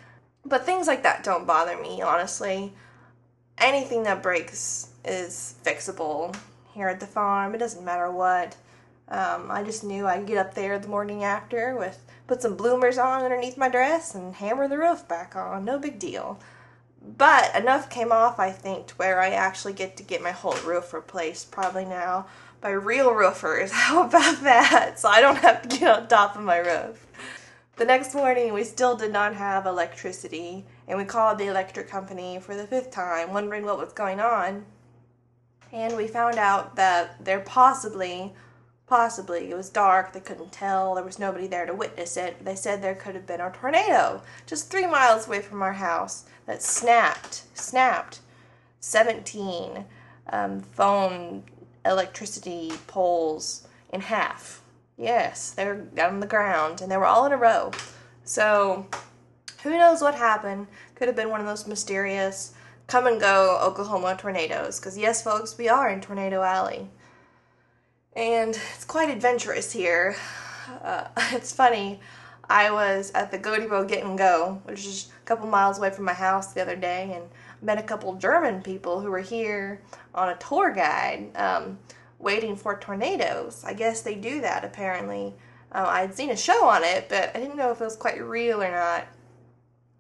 But 0.44 0.64
things 0.66 0.86
like 0.86 1.02
that 1.04 1.22
don't 1.22 1.46
bother 1.46 1.80
me, 1.80 2.02
honestly. 2.02 2.74
Anything 3.58 4.02
that 4.04 4.22
breaks 4.22 4.88
is 5.04 5.54
fixable 5.64 6.34
here 6.74 6.88
at 6.88 7.00
the 7.00 7.06
farm. 7.06 7.54
It 7.54 7.58
doesn't 7.58 7.84
matter 7.84 8.10
what. 8.10 8.56
Um, 9.12 9.50
I 9.50 9.62
just 9.62 9.84
knew 9.84 10.06
I'd 10.06 10.26
get 10.26 10.38
up 10.38 10.54
there 10.54 10.78
the 10.78 10.88
morning 10.88 11.22
after 11.22 11.76
with 11.76 12.02
put 12.26 12.40
some 12.40 12.56
bloomers 12.56 12.96
on 12.96 13.22
underneath 13.22 13.58
my 13.58 13.68
dress 13.68 14.14
and 14.14 14.34
hammer 14.34 14.66
the 14.66 14.78
roof 14.78 15.06
back 15.06 15.36
on. 15.36 15.66
No 15.66 15.78
big 15.78 15.98
deal. 15.98 16.40
But 17.18 17.54
enough 17.54 17.90
came 17.90 18.10
off, 18.10 18.38
I 18.38 18.50
think, 18.50 18.86
to 18.86 18.94
where 18.94 19.20
I 19.20 19.30
actually 19.30 19.74
get 19.74 19.98
to 19.98 20.02
get 20.02 20.22
my 20.22 20.30
whole 20.30 20.56
roof 20.64 20.94
replaced 20.94 21.50
probably 21.50 21.84
now 21.84 22.26
by 22.62 22.70
real 22.70 23.12
roofers. 23.12 23.70
How 23.70 24.02
about 24.06 24.40
that? 24.44 24.98
So 24.98 25.10
I 25.10 25.20
don't 25.20 25.36
have 25.36 25.60
to 25.60 25.68
get 25.68 25.90
on 25.90 26.08
top 26.08 26.34
of 26.34 26.42
my 26.42 26.56
roof. 26.56 27.06
The 27.76 27.84
next 27.84 28.14
morning, 28.14 28.54
we 28.54 28.64
still 28.64 28.96
did 28.96 29.12
not 29.12 29.34
have 29.34 29.66
electricity, 29.66 30.64
and 30.88 30.96
we 30.96 31.04
called 31.04 31.36
the 31.36 31.48
electric 31.48 31.88
company 31.88 32.38
for 32.40 32.56
the 32.56 32.66
fifth 32.66 32.90
time, 32.90 33.34
wondering 33.34 33.66
what 33.66 33.78
was 33.78 33.92
going 33.92 34.20
on. 34.20 34.64
And 35.70 35.96
we 35.96 36.06
found 36.06 36.36
out 36.36 36.76
that 36.76 37.22
there 37.22 37.40
possibly, 37.40 38.32
possibly, 38.92 39.50
it 39.50 39.56
was 39.56 39.70
dark, 39.70 40.12
they 40.12 40.20
couldn't 40.20 40.52
tell, 40.52 40.94
there 40.94 41.02
was 41.02 41.18
nobody 41.18 41.46
there 41.46 41.64
to 41.64 41.72
witness 41.72 42.14
it. 42.18 42.44
They 42.44 42.54
said 42.54 42.82
there 42.82 42.94
could 42.94 43.14
have 43.14 43.26
been 43.26 43.40
a 43.40 43.50
tornado 43.50 44.20
just 44.46 44.70
three 44.70 44.84
miles 44.84 45.26
away 45.26 45.40
from 45.40 45.62
our 45.62 45.72
house 45.72 46.26
that 46.44 46.62
snapped, 46.62 47.44
snapped 47.54 48.20
17 48.80 49.86
um, 50.30 50.60
phone 50.60 51.42
electricity 51.86 52.70
poles 52.86 53.66
in 53.90 54.02
half. 54.02 54.60
Yes, 54.98 55.52
they 55.52 55.64
were 55.64 55.76
down 55.76 56.12
on 56.12 56.20
the 56.20 56.26
ground 56.26 56.82
and 56.82 56.92
they 56.92 56.98
were 56.98 57.06
all 57.06 57.24
in 57.24 57.32
a 57.32 57.38
row. 57.38 57.70
So, 58.24 58.88
who 59.62 59.70
knows 59.70 60.02
what 60.02 60.16
happened? 60.16 60.66
Could 60.96 61.08
have 61.08 61.16
been 61.16 61.30
one 61.30 61.40
of 61.40 61.46
those 61.46 61.66
mysterious 61.66 62.52
come 62.88 63.06
and 63.06 63.18
go 63.18 63.58
Oklahoma 63.62 64.18
tornadoes. 64.18 64.78
Because, 64.78 64.98
yes, 64.98 65.22
folks, 65.22 65.56
we 65.56 65.70
are 65.70 65.88
in 65.88 66.02
Tornado 66.02 66.42
Alley. 66.42 66.90
And 68.14 68.58
it's 68.74 68.84
quite 68.84 69.10
adventurous 69.10 69.72
here. 69.72 70.16
Uh, 70.82 71.08
it's 71.32 71.52
funny. 71.52 72.00
I 72.48 72.70
was 72.70 73.10
at 73.12 73.30
the 73.30 73.38
Godibo 73.38 73.88
Get 73.88 74.04
and 74.04 74.18
Go, 74.18 74.60
which 74.64 74.84
is 74.84 75.10
a 75.22 75.24
couple 75.24 75.46
miles 75.46 75.78
away 75.78 75.90
from 75.90 76.04
my 76.04 76.12
house 76.12 76.52
the 76.52 76.60
other 76.60 76.76
day, 76.76 77.12
and 77.14 77.24
met 77.62 77.78
a 77.78 77.82
couple 77.82 78.14
German 78.16 78.60
people 78.62 79.00
who 79.00 79.10
were 79.10 79.20
here 79.20 79.80
on 80.14 80.28
a 80.28 80.36
tour 80.36 80.70
guide 80.70 81.30
um, 81.36 81.78
waiting 82.18 82.56
for 82.56 82.76
tornadoes. 82.78 83.64
I 83.64 83.72
guess 83.72 84.02
they 84.02 84.14
do 84.14 84.40
that 84.42 84.64
apparently. 84.64 85.34
Uh, 85.70 85.86
I'd 85.88 86.14
seen 86.14 86.30
a 86.30 86.36
show 86.36 86.66
on 86.66 86.84
it, 86.84 87.08
but 87.08 87.34
I 87.34 87.40
didn't 87.40 87.56
know 87.56 87.70
if 87.70 87.80
it 87.80 87.84
was 87.84 87.96
quite 87.96 88.22
real 88.22 88.62
or 88.62 88.70
not. 88.70 89.06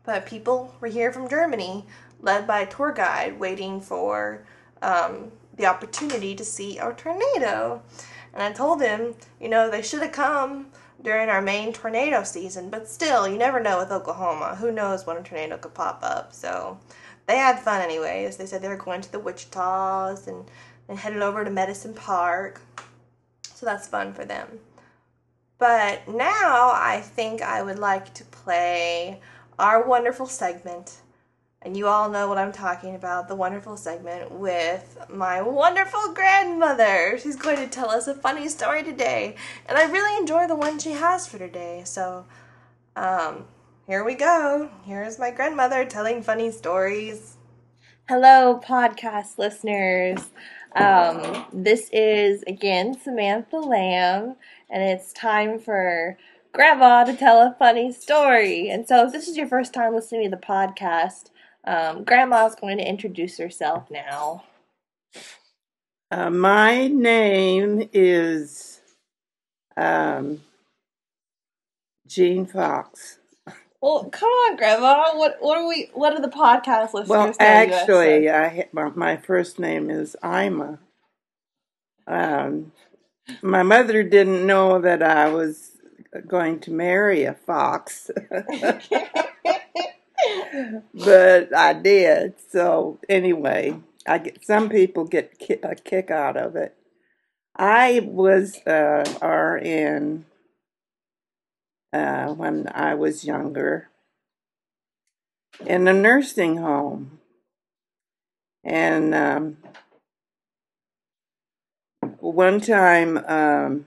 But 0.04 0.26
people 0.26 0.74
were 0.80 0.88
here 0.88 1.12
from 1.12 1.28
Germany, 1.28 1.86
led 2.20 2.46
by 2.46 2.60
a 2.60 2.66
tour 2.66 2.92
guide, 2.92 3.38
waiting 3.38 3.80
for 3.80 4.44
um, 4.82 5.30
the 5.62 5.68
opportunity 5.68 6.34
to 6.34 6.44
see 6.44 6.78
a 6.78 6.92
tornado. 6.92 7.82
And 8.34 8.42
I 8.42 8.52
told 8.52 8.82
him, 8.82 9.14
you 9.40 9.48
know, 9.48 9.70
they 9.70 9.80
should 9.80 10.02
have 10.02 10.12
come 10.12 10.66
during 11.00 11.28
our 11.28 11.40
main 11.40 11.72
tornado 11.72 12.24
season, 12.24 12.68
but 12.68 12.88
still, 12.88 13.28
you 13.28 13.38
never 13.38 13.60
know 13.60 13.78
with 13.78 13.92
Oklahoma. 13.92 14.56
Who 14.56 14.72
knows 14.72 15.06
when 15.06 15.16
a 15.16 15.22
tornado 15.22 15.58
could 15.58 15.74
pop 15.74 16.00
up? 16.02 16.32
So 16.32 16.78
they 17.26 17.36
had 17.36 17.60
fun 17.60 17.80
anyways. 17.80 18.36
They 18.36 18.46
said 18.46 18.60
they 18.60 18.68
were 18.68 18.76
going 18.76 19.02
to 19.02 19.12
the 19.12 19.20
Wichitas 19.20 20.26
and, 20.26 20.50
and 20.88 20.98
headed 20.98 21.22
over 21.22 21.44
to 21.44 21.50
Medicine 21.50 21.94
Park. 21.94 22.60
So 23.54 23.64
that's 23.64 23.86
fun 23.86 24.12
for 24.12 24.24
them. 24.24 24.48
But 25.58 26.08
now 26.08 26.72
I 26.74 27.00
think 27.04 27.40
I 27.40 27.62
would 27.62 27.78
like 27.78 28.12
to 28.14 28.24
play 28.24 29.20
our 29.60 29.86
wonderful 29.86 30.26
segment. 30.26 30.96
And 31.64 31.76
you 31.76 31.86
all 31.86 32.10
know 32.10 32.28
what 32.28 32.38
I'm 32.38 32.50
talking 32.50 32.96
about 32.96 33.28
the 33.28 33.36
wonderful 33.36 33.76
segment 33.76 34.32
with 34.32 34.98
my 35.08 35.40
wonderful 35.40 36.12
grandmother. 36.12 37.16
She's 37.22 37.36
going 37.36 37.56
to 37.58 37.68
tell 37.68 37.88
us 37.88 38.08
a 38.08 38.14
funny 38.14 38.48
story 38.48 38.82
today. 38.82 39.36
And 39.66 39.78
I 39.78 39.84
really 39.84 40.18
enjoy 40.18 40.48
the 40.48 40.56
one 40.56 40.80
she 40.80 40.90
has 40.90 41.28
for 41.28 41.38
today. 41.38 41.82
So, 41.84 42.26
um, 42.96 43.44
here 43.86 44.02
we 44.02 44.14
go. 44.14 44.70
Here's 44.84 45.20
my 45.20 45.30
grandmother 45.30 45.84
telling 45.84 46.22
funny 46.22 46.50
stories. 46.50 47.36
Hello, 48.08 48.60
podcast 48.62 49.38
listeners. 49.38 50.30
Um, 50.74 51.46
this 51.52 51.88
is 51.92 52.42
again 52.48 52.98
Samantha 52.98 53.58
Lamb, 53.58 54.36
and 54.68 54.82
it's 54.82 55.12
time 55.12 55.60
for 55.60 56.18
Grandma 56.52 57.04
to 57.04 57.16
tell 57.16 57.38
a 57.38 57.54
funny 57.58 57.92
story. 57.92 58.68
And 58.68 58.88
so, 58.88 59.06
if 59.06 59.12
this 59.12 59.28
is 59.28 59.36
your 59.36 59.46
first 59.46 59.72
time 59.72 59.94
listening 59.94 60.24
to 60.24 60.36
the 60.36 60.42
podcast, 60.42 61.30
um, 61.64 62.04
Grandma's 62.04 62.54
going 62.54 62.78
to 62.78 62.88
introduce 62.88 63.38
herself 63.38 63.90
now. 63.90 64.44
Uh, 66.10 66.30
my 66.30 66.88
name 66.88 67.88
is 67.92 68.80
um, 69.76 70.40
Jean 72.06 72.46
Fox. 72.46 73.18
Well, 73.80 74.04
come 74.10 74.28
on, 74.28 74.56
Grandma. 74.56 75.10
What 75.14 75.38
what 75.40 75.58
are 75.58 75.66
we? 75.66 75.90
What 75.92 76.12
are 76.12 76.20
the 76.20 76.28
podcast 76.28 76.94
listeners? 76.94 77.08
Well, 77.08 77.26
know 77.26 77.26
you 77.26 77.34
as? 77.40 77.72
actually, 77.72 78.30
I 78.30 78.68
my, 78.72 78.90
my 78.94 79.16
first 79.16 79.58
name 79.58 79.90
is 79.90 80.14
Ima. 80.22 80.78
Um, 82.06 82.72
my 83.40 83.62
mother 83.62 84.02
didn't 84.02 84.46
know 84.46 84.80
that 84.80 85.02
I 85.02 85.28
was 85.30 85.72
going 86.28 86.60
to 86.60 86.70
marry 86.70 87.24
a 87.24 87.34
fox, 87.34 88.10
but 90.94 91.54
I 91.54 91.72
did. 91.74 92.34
So 92.50 92.98
anyway, 93.08 93.80
I 94.06 94.18
get 94.18 94.44
some 94.44 94.68
people 94.68 95.04
get 95.04 95.38
ki- 95.38 95.58
a 95.62 95.74
kick 95.74 96.10
out 96.10 96.36
of 96.36 96.56
it. 96.56 96.74
I 97.56 98.00
was 98.04 98.58
uh, 98.66 99.04
RN 99.22 100.24
uh, 101.92 102.28
when 102.34 102.68
I 102.74 102.94
was 102.94 103.24
younger 103.24 103.88
in 105.66 105.86
a 105.88 105.92
nursing 105.92 106.56
home. 106.58 107.18
And 108.64 109.14
um, 109.14 109.56
one 112.20 112.60
time 112.60 113.18
um, 113.26 113.86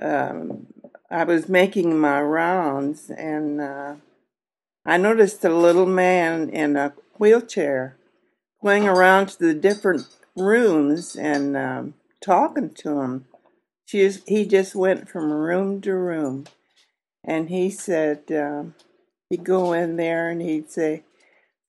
um, 0.00 0.66
I 1.10 1.24
was 1.24 1.48
making 1.48 1.98
my 1.98 2.20
rounds 2.22 3.10
and 3.10 3.60
uh, 3.60 3.94
I 4.84 4.96
noticed 4.96 5.44
a 5.44 5.54
little 5.54 5.86
man 5.86 6.48
in 6.48 6.76
a 6.76 6.94
wheelchair 7.18 7.96
going 8.62 8.88
around 8.88 9.28
to 9.28 9.38
the 9.38 9.54
different 9.54 10.06
rooms 10.34 11.16
and 11.16 11.56
um, 11.56 11.94
talking 12.22 12.70
to 12.70 12.94
them. 12.94 13.26
She 13.84 14.00
just, 14.00 14.28
he 14.28 14.46
just 14.46 14.74
went 14.74 15.08
from 15.08 15.32
room 15.32 15.82
to 15.82 15.94
room, 15.94 16.46
and 17.24 17.50
he 17.50 17.70
said 17.70 18.22
um, 18.32 18.74
he'd 19.28 19.44
go 19.44 19.72
in 19.72 19.96
there 19.96 20.30
and 20.30 20.40
he'd 20.40 20.70
say, 20.70 21.02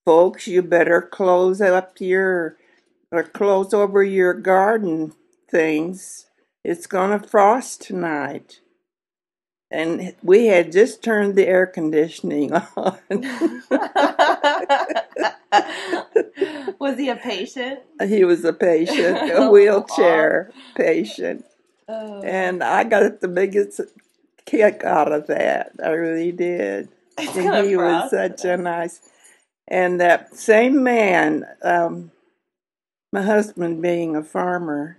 "Folks, 0.05 0.47
you 0.47 0.61
better 0.61 1.01
close 1.01 1.59
up 1.59 1.99
your 1.99 2.57
or 3.11 3.23
close 3.23 3.73
over 3.73 4.03
your 4.03 4.33
garden 4.33 5.13
things. 5.49 6.27
It's 6.63 6.87
gonna 6.87 7.19
frost 7.19 7.81
tonight." 7.81 8.60
And 9.71 10.13
we 10.21 10.47
had 10.47 10.71
just 10.71 11.01
turned 11.01 11.35
the 11.35 11.47
air 11.47 11.65
conditioning 11.65 12.53
on. 12.75 12.99
Was 16.79 16.97
he 16.97 17.09
a 17.09 17.15
patient? 17.15 17.79
he 18.05 18.23
was 18.23 18.43
a 18.43 18.53
patient, 18.53 19.17
a 19.31 19.35
Oh, 19.37 19.51
wheelchair 19.51 20.51
patient. 20.75 21.45
Oh. 21.87 22.21
And 22.21 22.63
I 22.63 22.83
got 22.83 23.21
the 23.21 23.27
biggest 23.27 23.81
kick 24.45 24.83
out 24.83 25.11
of 25.11 25.27
that. 25.27 25.71
I 25.83 25.89
really 25.91 26.31
did. 26.31 26.89
It's 27.17 27.35
And 27.35 27.67
he 27.67 27.77
was 27.77 28.09
such 28.09 28.45
a 28.45 28.57
nice. 28.57 28.99
And 29.67 30.01
that 30.01 30.35
same 30.35 30.83
man, 30.83 31.45
um, 31.61 32.11
my 33.13 33.21
husband 33.21 33.81
being 33.81 34.15
a 34.15 34.23
farmer, 34.23 34.97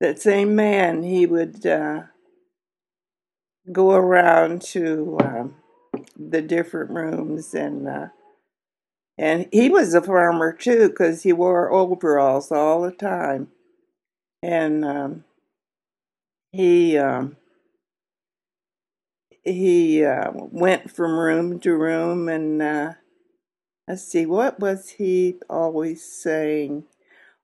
that 0.00 0.20
same 0.20 0.56
man, 0.56 1.02
he 1.02 1.26
would 1.26 1.64
uh, 1.66 2.04
go 3.72 3.92
around 3.92 4.62
to 4.62 5.18
um, 5.22 5.56
the 6.18 6.42
different 6.42 6.90
rooms 6.90 7.54
and. 7.54 7.88
Uh, 7.88 8.08
and 9.18 9.48
he 9.52 9.68
was 9.68 9.92
a 9.92 10.00
farmer 10.00 10.50
too, 10.50 10.88
because 10.88 11.24
he 11.24 11.32
wore 11.34 11.70
overalls 11.70 12.50
all 12.50 12.80
the 12.80 12.90
time. 12.90 13.48
And 14.42 14.82
um, 14.82 15.24
he 16.52 16.96
um, 16.96 17.36
he 19.44 20.04
uh, 20.04 20.30
went 20.34 20.90
from 20.90 21.18
room 21.18 21.60
to 21.60 21.74
room, 21.74 22.28
and 22.28 22.62
uh, 22.62 22.92
let's 23.88 24.04
see, 24.04 24.26
what 24.26 24.60
was 24.60 24.90
he 24.90 25.38
always 25.50 26.04
saying? 26.04 26.84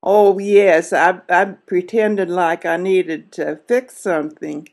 Oh 0.03 0.39
yes, 0.39 0.93
I 0.93 1.21
I 1.29 1.45
pretended 1.45 2.31
like 2.31 2.65
I 2.67 2.77
needed 2.79 3.33
to 3.33 3.61
fix 3.69 3.99
something, 3.99 4.69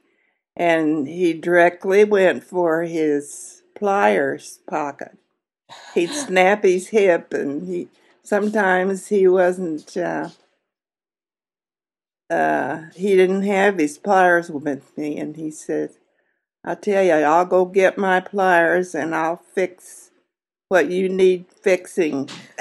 and 0.56 1.08
he 1.08 1.34
directly 1.34 2.04
went 2.04 2.44
for 2.44 2.84
his 2.84 3.64
pliers 3.76 4.60
pocket. 4.68 5.18
He'd 5.94 6.10
snap 6.12 6.64
his 6.64 6.90
hip 6.90 7.34
and 7.34 7.68
he 7.68 7.88
sometimes 8.24 9.08
he 9.08 9.28
wasn't 9.28 9.96
uh, 9.98 10.30
uh, 12.30 12.84
he 12.96 13.16
didn't 13.16 13.44
have 13.44 13.78
his 13.78 13.98
pliers 13.98 14.50
with 14.50 14.98
me 14.98 15.18
and 15.18 15.36
he 15.36 15.52
said 15.52 15.92
i 16.64 16.74
tell 16.74 17.04
you 17.04 17.12
i'll 17.12 17.46
go 17.46 17.66
get 17.66 17.98
my 17.98 18.20
pliers 18.22 18.96
and 18.96 19.14
i'll 19.14 19.42
fix 19.54 20.10
what 20.74 20.90
you 20.90 21.08
need 21.08 21.46
fixing. 21.62 22.28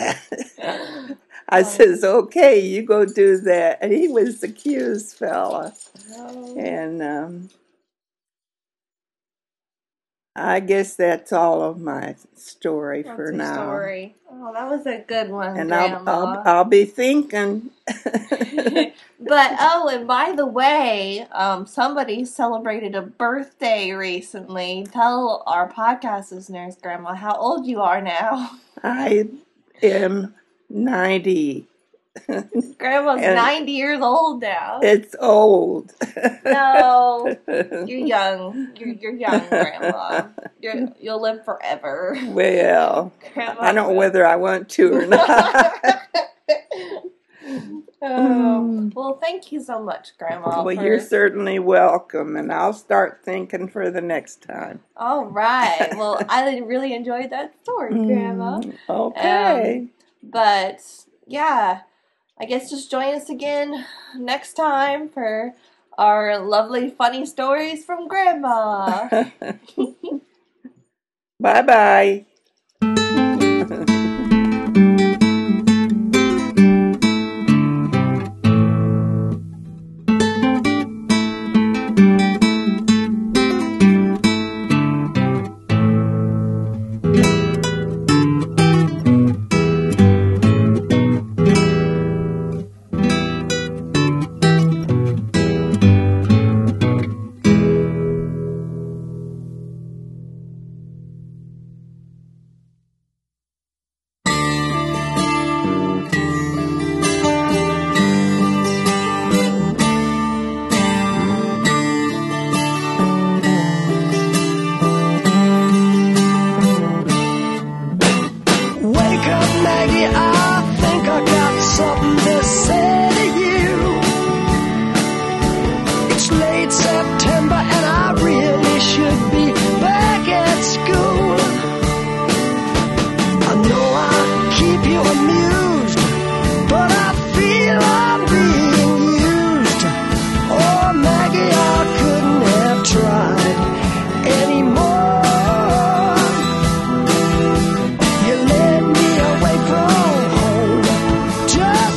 I 1.49 1.63
says 1.63 2.05
okay 2.05 2.61
you 2.61 2.83
go 2.83 3.07
do 3.07 3.39
that. 3.39 3.79
And 3.81 3.91
he 3.91 4.07
was 4.09 4.41
the 4.41 4.49
cutest 4.49 5.19
fella. 5.19 5.73
Oh. 6.15 6.59
and 6.59 7.03
um, 7.03 7.51
I 10.35 10.61
guess 10.61 10.95
that's 10.95 11.33
all 11.33 11.63
of 11.63 11.79
my 11.79 12.17
story 12.37 13.03
That's 13.03 13.17
for 13.17 13.33
now. 13.33 13.53
story. 13.55 14.17
Oh, 14.31 14.51
that 14.55 14.71
was 14.71 14.87
a 14.87 15.05
good 15.07 15.29
one, 15.29 15.59
And 15.59 15.75
I'll. 15.75 16.09
I'll 16.09 16.43
I'll 16.47 16.65
be 16.65 16.87
thinking. 16.87 17.71
but 17.87 18.95
oh, 19.21 19.91
and 19.93 20.07
by 20.07 20.33
the 20.35 20.47
way, 20.47 21.27
um, 21.33 21.67
somebody 21.67 22.25
celebrated 22.25 22.95
a 22.95 23.03
birthday 23.03 23.93
recently. 23.93 24.87
Tell 24.91 25.43
our 25.47 25.71
podcast 25.71 26.33
listeners, 26.33 26.77
Grandma, 26.81 27.15
how 27.15 27.35
old 27.35 27.67
you 27.67 27.83
are 27.83 28.01
now. 28.01 28.53
I 28.83 29.29
am 29.83 30.35
ninety. 30.71 31.67
Grandma's 32.79 33.21
And- 33.23 33.37
ninety 33.37 33.73
years 33.73 34.01
old 34.03 34.43
now. 34.43 34.81
It's 34.83 35.15
old. 35.19 35.93
No, 36.45 37.37
you're 37.49 38.07
young. 38.07 38.73
You're 38.77 38.89
you're 38.95 39.15
young, 39.15 39.49
Grandma. 39.49 40.29
You're, 40.61 40.89
you'll 41.01 41.23
live 41.23 41.45
forever. 41.45 42.17
well, 42.29 43.13
Grandma 43.33 43.61
I 43.61 43.73
don't 43.73 43.75
know 43.89 43.93
whether 43.95 44.27
I 44.27 44.37
want 44.37 44.69
to 44.71 44.93
or 44.95 45.07
not. 45.07 45.75
oh, 48.03 48.91
well, 48.95 49.19
thank 49.21 49.51
you 49.53 49.61
so 49.63 49.83
much, 49.83 50.17
Grandma. 50.19 50.49
well, 50.49 50.65
for- 50.65 50.73
you're 50.85 51.01
certainly 51.01 51.59
welcome, 51.59 52.37
and 52.37 52.53
I'll 52.53 52.73
start 52.73 53.21
thinking 53.25 53.69
for 53.69 53.91
the 53.91 54.01
next 54.01 54.43
time. 54.43 54.81
All 54.97 55.25
right. 55.25 55.89
Well, 55.97 56.21
I 56.29 56.59
really 56.59 56.93
enjoyed 56.95 57.31
that 57.31 57.55
story, 57.63 57.95
Grandma. 57.95 58.61
Mm, 58.61 58.77
Okay. 58.89 59.89
But 60.23 60.81
yeah, 61.27 61.81
I 62.39 62.45
guess 62.47 62.71
just 62.71 62.91
join 62.91 63.15
us 63.15 63.29
again 63.31 63.87
next 64.17 64.55
time 64.55 65.09
for 65.09 65.55
our 65.99 66.39
lovely, 66.39 66.91
funny 66.91 67.27
stories 67.27 67.85
from 67.85 68.09
Grandma. 68.09 69.09
bye 71.41 71.63
bye. 71.63 72.27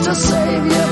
to 0.05 0.13
save 0.13 0.65
you. 0.65 0.84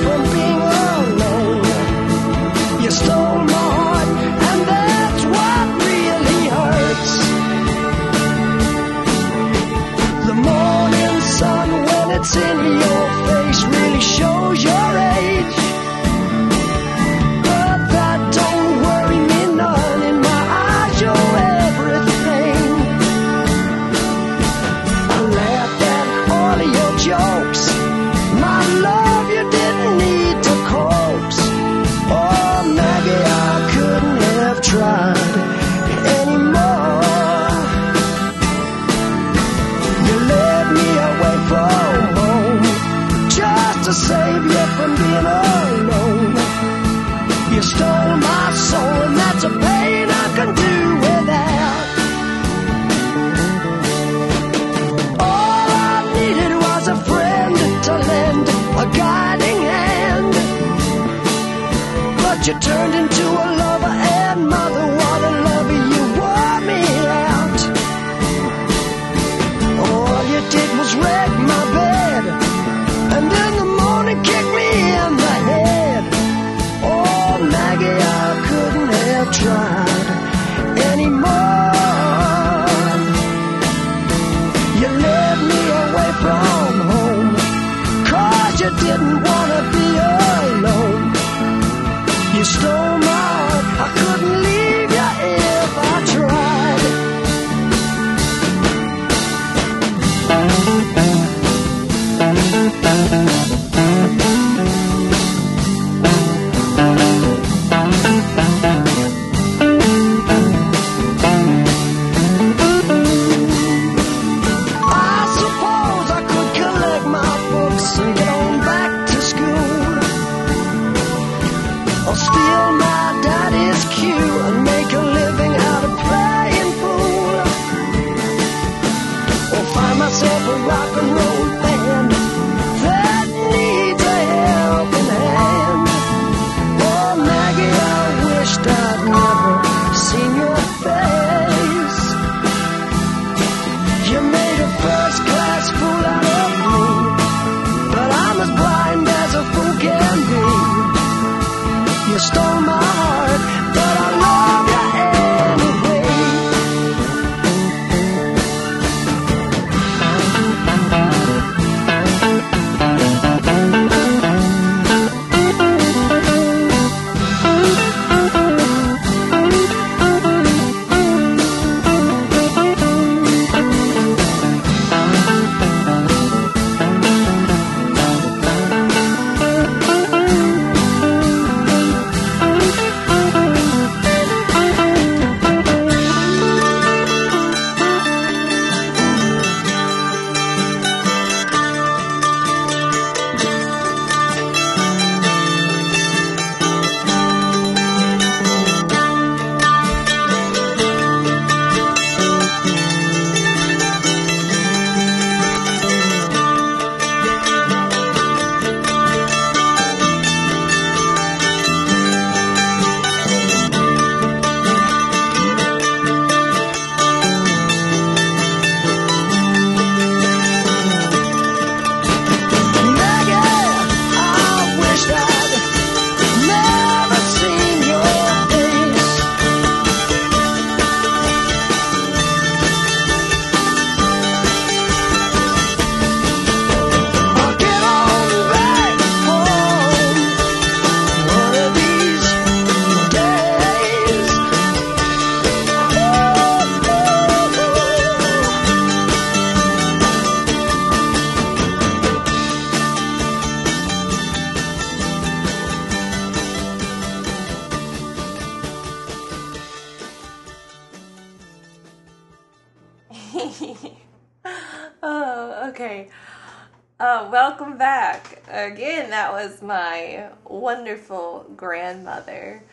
Wonderful 270.64 271.45
grandmother. 271.57 272.64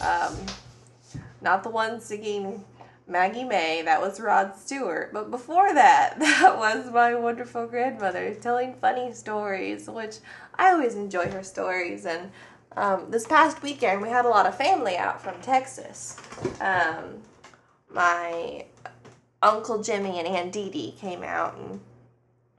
Um, 0.00 0.36
not 1.40 1.62
the 1.62 1.70
one 1.70 2.00
singing 2.00 2.64
Maggie 3.06 3.44
May, 3.44 3.82
that 3.82 4.00
was 4.00 4.18
Rod 4.18 4.56
Stewart. 4.56 5.12
But 5.12 5.30
before 5.30 5.72
that, 5.72 6.14
that 6.18 6.56
was 6.58 6.90
my 6.92 7.14
wonderful 7.14 7.68
grandmother 7.68 8.34
telling 8.34 8.74
funny 8.74 9.12
stories, 9.12 9.88
which 9.88 10.16
I 10.56 10.72
always 10.72 10.96
enjoy 10.96 11.30
her 11.30 11.44
stories. 11.44 12.04
And 12.04 12.32
um, 12.76 13.10
this 13.10 13.26
past 13.26 13.62
weekend, 13.62 14.02
we 14.02 14.08
had 14.08 14.24
a 14.24 14.28
lot 14.28 14.46
of 14.46 14.56
family 14.56 14.96
out 14.96 15.22
from 15.22 15.40
Texas. 15.40 16.18
Um, 16.60 17.22
my 17.94 18.66
Uncle 19.40 19.82
Jimmy 19.82 20.18
and 20.18 20.26
Aunt 20.26 20.52
Dee 20.52 20.68
Dee 20.68 20.96
came 20.98 21.22
out 21.22 21.56
and 21.56 21.80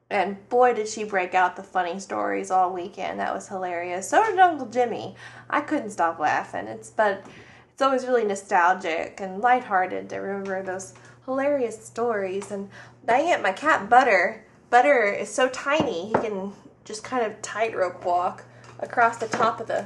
and 0.10 0.48
boy 0.50 0.74
did 0.74 0.88
she 0.88 1.04
break 1.04 1.34
out 1.34 1.56
the 1.56 1.64
funny 1.64 2.00
stories 2.00 2.50
all 2.50 2.72
weekend. 2.72 3.20
That 3.20 3.34
was 3.34 3.48
hilarious. 3.48 4.10
So 4.10 4.24
did 4.26 4.40
Uncle 4.40 4.68
Jimmy. 4.68 5.16
I 5.50 5.62
couldn't 5.62 5.92
stop 5.92 6.20
laughing. 6.20 6.68
It's 6.68 6.90
but 6.90 7.26
it's 7.74 7.82
always 7.82 8.06
really 8.06 8.26
nostalgic 8.26 9.20
and 9.20 9.42
lighthearted 9.42 10.10
to 10.10 10.18
remember 10.18 10.64
those 10.64 10.94
hilarious 11.26 11.86
stories. 11.86 12.52
And 12.52 12.70
it, 13.08 13.42
my 13.42 13.52
cat 13.52 13.90
Butter, 13.90 14.46
Butter 14.70 15.12
is 15.12 15.34
so 15.34 15.50
tiny 15.50 16.08
he 16.08 16.14
can 16.14 16.54
just 16.86 17.04
kind 17.04 17.26
of 17.26 17.42
tightrope 17.42 18.04
walk 18.06 18.46
across 18.80 19.18
the 19.18 19.28
top 19.28 19.60
of 19.60 19.68
the 19.68 19.86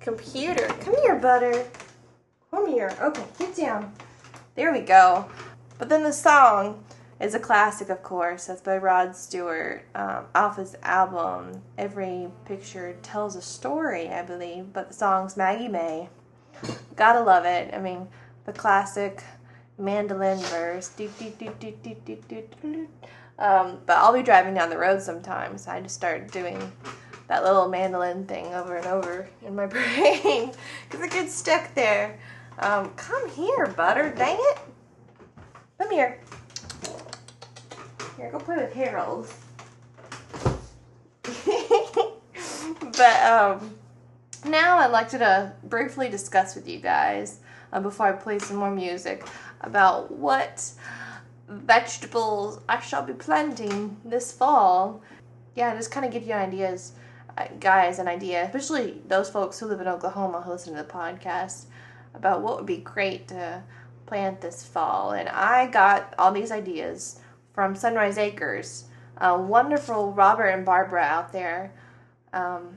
computer. 0.00 0.66
Come 0.80 0.96
here, 1.02 1.16
Butter. 1.16 1.66
Come 2.50 2.68
here. 2.68 2.96
Okay, 3.00 3.24
get 3.38 3.56
down. 3.56 3.92
There 4.54 4.72
we 4.72 4.80
go. 4.80 5.26
But 5.78 5.88
then 5.88 6.04
the 6.04 6.12
song 6.12 6.84
is 7.18 7.34
a 7.34 7.38
classic, 7.38 7.88
of 7.88 8.02
course. 8.02 8.46
That's 8.46 8.60
by 8.60 8.76
Rod 8.76 9.16
Stewart 9.16 9.84
um, 9.94 10.26
off 10.34 10.56
his 10.56 10.76
album. 10.82 11.62
Every 11.78 12.28
picture 12.44 12.96
tells 13.02 13.36
a 13.36 13.42
story, 13.42 14.08
I 14.08 14.22
believe. 14.22 14.72
But 14.72 14.88
the 14.88 14.94
song's 14.94 15.36
Maggie 15.36 15.68
May. 15.68 16.08
Gotta 16.94 17.20
love 17.20 17.44
it. 17.44 17.72
I 17.74 17.78
mean, 17.78 18.08
the 18.44 18.52
classic 18.52 19.22
mandolin 19.78 20.38
verse. 20.38 20.90
Um, 23.38 23.78
but 23.84 23.96
I'll 23.96 24.14
be 24.14 24.22
driving 24.22 24.54
down 24.54 24.70
the 24.70 24.78
road 24.78 25.02
sometimes. 25.02 25.66
I 25.66 25.80
just 25.80 25.94
start 25.94 26.30
doing 26.32 26.72
that 27.28 27.42
little 27.42 27.68
mandolin 27.68 28.26
thing 28.26 28.54
over 28.54 28.76
and 28.76 28.86
over 28.86 29.28
in 29.44 29.54
my 29.54 29.66
brain 29.66 30.52
because 30.88 31.04
it 31.04 31.10
gets 31.10 31.34
stuck 31.34 31.74
there. 31.74 32.18
Um, 32.58 32.90
come 32.94 33.28
here, 33.30 33.66
Butter. 33.66 34.14
Dang 34.16 34.38
it. 34.38 34.58
Come 35.78 35.90
here. 35.90 36.20
Here, 38.16 38.30
go 38.30 38.38
play 38.38 38.56
with 38.56 38.72
Harold. 38.72 39.30
but 42.96 43.22
um, 43.22 43.74
now 44.46 44.78
I'd 44.78 44.90
like 44.90 45.10
to 45.10 45.22
uh, 45.22 45.50
briefly 45.64 46.08
discuss 46.08 46.54
with 46.54 46.66
you 46.66 46.78
guys 46.78 47.40
uh, 47.74 47.80
before 47.80 48.06
I 48.06 48.12
play 48.12 48.38
some 48.38 48.56
more 48.56 48.70
music 48.70 49.26
about 49.60 50.10
what 50.10 50.70
vegetables 51.46 52.60
I 52.68 52.80
shall 52.80 53.02
be 53.02 53.12
planting 53.12 53.98
this 54.02 54.32
fall. 54.32 55.02
Yeah, 55.54 55.76
just 55.76 55.90
kind 55.90 56.06
of 56.06 56.12
give 56.12 56.26
you 56.26 56.32
ideas, 56.32 56.92
uh, 57.36 57.48
guys, 57.60 57.98
an 57.98 58.08
idea, 58.08 58.44
especially 58.44 59.02
those 59.08 59.28
folks 59.28 59.58
who 59.58 59.66
live 59.66 59.82
in 59.82 59.88
Oklahoma 59.88 60.40
who 60.40 60.52
listen 60.52 60.74
to 60.74 60.82
the 60.82 60.88
podcast, 60.88 61.66
about 62.14 62.40
what 62.40 62.56
would 62.56 62.66
be 62.66 62.78
great 62.78 63.28
to 63.28 63.62
plant 64.06 64.40
this 64.40 64.64
fall. 64.64 65.10
And 65.10 65.28
I 65.28 65.66
got 65.66 66.14
all 66.18 66.32
these 66.32 66.50
ideas 66.50 67.20
from 67.56 67.74
Sunrise 67.74 68.18
Acres. 68.18 68.84
Uh, 69.16 69.36
wonderful 69.40 70.12
Robert 70.12 70.48
and 70.48 70.64
Barbara 70.64 71.02
out 71.02 71.32
there. 71.32 71.72
Um, 72.34 72.76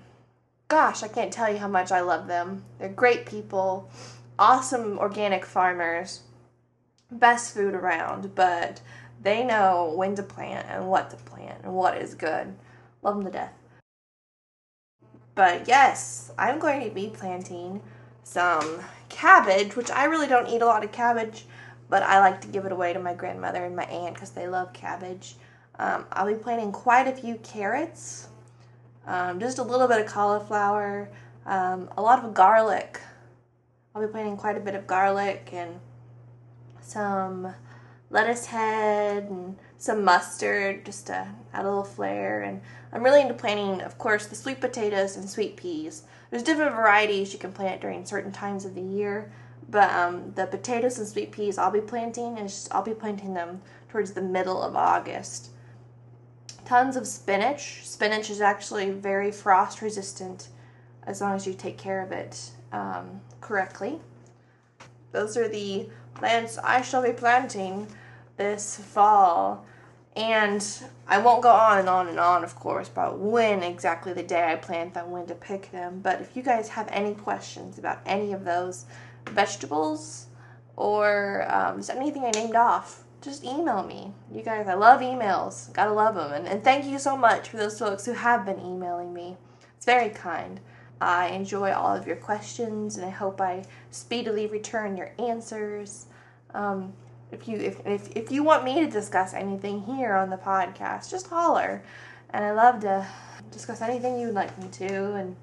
gosh, 0.70 1.04
I 1.04 1.10
can't 1.10 1.34
tell 1.34 1.52
you 1.52 1.58
how 1.58 1.68
much 1.68 1.92
I 1.92 2.00
love 2.00 2.28
them. 2.28 2.64
They're 2.80 2.88
great 2.88 3.26
people, 3.26 3.92
awesome 4.40 4.98
organic 4.98 5.46
farmers, 5.46 6.22
best 7.12 7.54
food 7.54 7.74
around, 7.74 8.34
but 8.36 8.80
they 9.22 9.44
know 9.44 9.94
when 9.98 10.16
to 10.16 10.24
plant 10.24 10.66
and 10.70 10.88
what 10.88 11.10
to 11.10 11.18
plant 11.18 11.60
and 11.66 11.74
what 11.74 11.98
is 11.98 12.16
good. 12.16 12.56
Love 13.02 13.18
them 13.18 13.26
to 13.26 13.32
death. 13.32 13.54
But 15.36 15.68
yes, 15.68 16.32
I'm 16.38 16.58
going 16.58 16.88
to 16.88 16.96
be 16.96 17.12
planting 17.14 17.82
some 18.24 18.80
cabbage, 19.10 19.76
which 19.76 19.92
I 19.92 20.06
really 20.06 20.28
don't 20.28 20.48
eat 20.48 20.62
a 20.62 20.66
lot 20.66 20.86
of 20.86 20.94
cabbage, 20.94 21.46
but 21.90 22.04
I 22.04 22.20
like 22.20 22.42
to 22.42 22.48
give 22.48 22.66
it 22.66 22.72
away 22.72 22.94
to 22.94 23.00
my 23.00 23.14
grandmother 23.14 23.66
and 23.66 23.76
my 23.76 23.86
aunt 23.86 24.14
because 24.14 24.32
they 24.32 24.48
love 24.48 24.74
cabbage. 24.74 25.36
Um, 25.78 26.06
I'll 26.12 26.28
be 26.28 26.36
planting 26.36 26.72
quite 26.72 27.08
a 27.08 27.12
few 27.12 27.36
carrots, 27.36 28.28
um, 29.08 29.40
just 29.40 29.58
a 29.58 29.64
little 29.64 29.88
bit 29.88 30.00
of 30.02 30.08
cauliflower, 30.08 31.10
um, 31.46 31.90
a 31.98 32.02
lot 32.02 32.24
of 32.24 32.34
garlic. 32.34 33.02
I'll 33.96 34.06
be 34.06 34.12
planting 34.12 34.38
quite 34.38 34.58
a 34.58 34.60
bit 34.60 34.76
of 34.76 34.86
garlic 34.86 35.50
and 35.52 35.80
some 36.82 37.54
lettuce 38.10 38.48
head 38.48 39.24
and 39.24 39.58
some 39.78 40.04
mustard 40.04 40.86
just 40.86 41.08
to 41.08 41.28
add 41.54 41.66
a 41.66 41.68
little 41.68 41.84
flair. 41.84 42.42
And 42.42 42.62
I'm 42.92 43.04
really 43.04 43.22
into 43.22 43.34
planting, 43.34 43.82
of 43.82 43.98
course, 43.98 44.28
the 44.28 44.36
sweet 44.36 44.60
potatoes 44.60 45.16
and 45.16 45.30
sweet 45.30 45.56
peas. 45.56 46.04
There's 46.30 46.44
different 46.44 46.76
varieties 46.76 47.34
you 47.34 47.40
can 47.40 47.52
plant 47.52 47.82
during 47.82 48.06
certain 48.06 48.32
times 48.32 48.66
of 48.66 48.76
the 48.76 48.82
year, 48.82 49.32
but 49.70 49.92
um, 49.92 50.34
the 50.36 50.46
potatoes 50.46 50.98
and 50.98 51.08
sweet 51.08 51.32
peas 51.32 51.58
I'll 51.58 51.72
be 51.72 51.82
planting 51.82 52.38
is 52.38 52.68
I'll 52.72 52.82
be 52.82 52.94
planting 52.94 53.34
them 53.34 53.62
towards 53.90 54.12
the 54.12 54.22
middle 54.22 54.62
of 54.62 54.76
August. 54.76 55.50
Tons 56.66 56.96
of 56.96 57.08
spinach. 57.08 57.82
Spinach 57.84 58.30
is 58.30 58.42
actually 58.42 58.92
very 58.92 59.32
frost 59.32 59.82
resistant 59.82 60.50
as 61.04 61.22
long 61.22 61.36
as 61.36 61.48
you 61.48 61.54
take 61.54 61.78
care 61.78 62.02
of 62.02 62.12
it 62.12 62.52
um, 62.72 63.22
correctly. 63.42 64.00
Those 65.12 65.36
are 65.38 65.48
the 65.48 65.90
plants 66.14 66.58
I 66.60 66.82
shall 66.82 67.02
be 67.02 67.14
planting 67.14 67.88
this 68.38 68.78
fall. 68.78 69.66
And 70.16 70.66
I 71.08 71.20
won't 71.20 71.44
go 71.44 71.52
on 71.52 71.78
and 71.78 71.88
on 71.88 72.08
and 72.08 72.20
on, 72.20 72.44
of 72.44 72.56
course, 72.56 72.90
about 72.90 73.20
when 73.20 73.64
exactly 73.64 74.12
the 74.12 74.24
day 74.24 74.52
I 74.52 74.56
plant 74.56 74.94
them, 74.94 75.12
when 75.12 75.28
to 75.28 75.36
pick 75.36 75.72
them. 75.72 76.02
But 76.02 76.20
if 76.20 76.36
you 76.36 76.44
guys 76.44 76.70
have 76.70 76.88
any 76.92 77.14
questions 77.14 77.78
about 77.78 78.00
any 78.06 78.34
of 78.34 78.44
those 78.44 78.86
vegetables 79.30 80.28
or 80.76 81.46
um, 81.52 81.78
just 81.78 81.90
anything 81.90 82.24
I 82.24 82.32
named 82.32 82.56
off, 82.56 83.04
just 83.22 83.44
email 83.44 83.84
me. 83.84 84.14
You 84.34 84.42
guys, 84.42 84.68
I 84.68 84.76
love 84.76 85.02
emails. 85.02 85.72
Gotta 85.74 85.92
love 85.92 86.16
them. 86.16 86.32
And, 86.32 86.48
and 86.48 86.64
thank 86.64 86.86
you 86.86 87.00
so 87.00 87.18
much 87.18 87.50
for 87.50 87.58
those 87.58 87.78
folks 87.78 88.06
who 88.06 88.14
have 88.14 88.46
been 88.46 88.60
emailing 88.60 89.14
me. 89.14 89.38
It's 89.76 89.86
very 89.86 90.10
kind. 90.10 90.60
I 91.02 91.28
enjoy 91.28 91.72
all 91.72 91.96
of 91.96 92.08
your 92.08 92.16
questions 92.16 92.98
and 92.98 93.06
I 93.06 93.10
hope 93.10 93.40
I 93.40 93.66
speedily 93.92 94.48
return 94.48 94.98
your 94.98 95.12
answers. 95.18 96.08
Um, 96.54 96.94
if 97.32 97.48
you 97.48 97.58
if, 97.58 97.86
if 97.86 98.16
if 98.16 98.32
you 98.32 98.44
want 98.44 98.64
me 98.64 98.80
to 98.82 98.90
discuss 98.90 99.34
anything 99.34 99.84
here 99.84 100.14
on 100.16 100.30
the 100.30 100.38
podcast, 100.38 101.12
just 101.12 101.28
holler. 101.28 101.84
And 102.32 102.44
I 102.44 102.52
love 102.52 102.82
to 102.82 103.08
discuss 103.52 103.82
anything 103.82 104.20
you'd 104.20 104.34
like 104.34 104.58
me 104.62 104.68
to. 104.70 105.14
And 105.14 105.36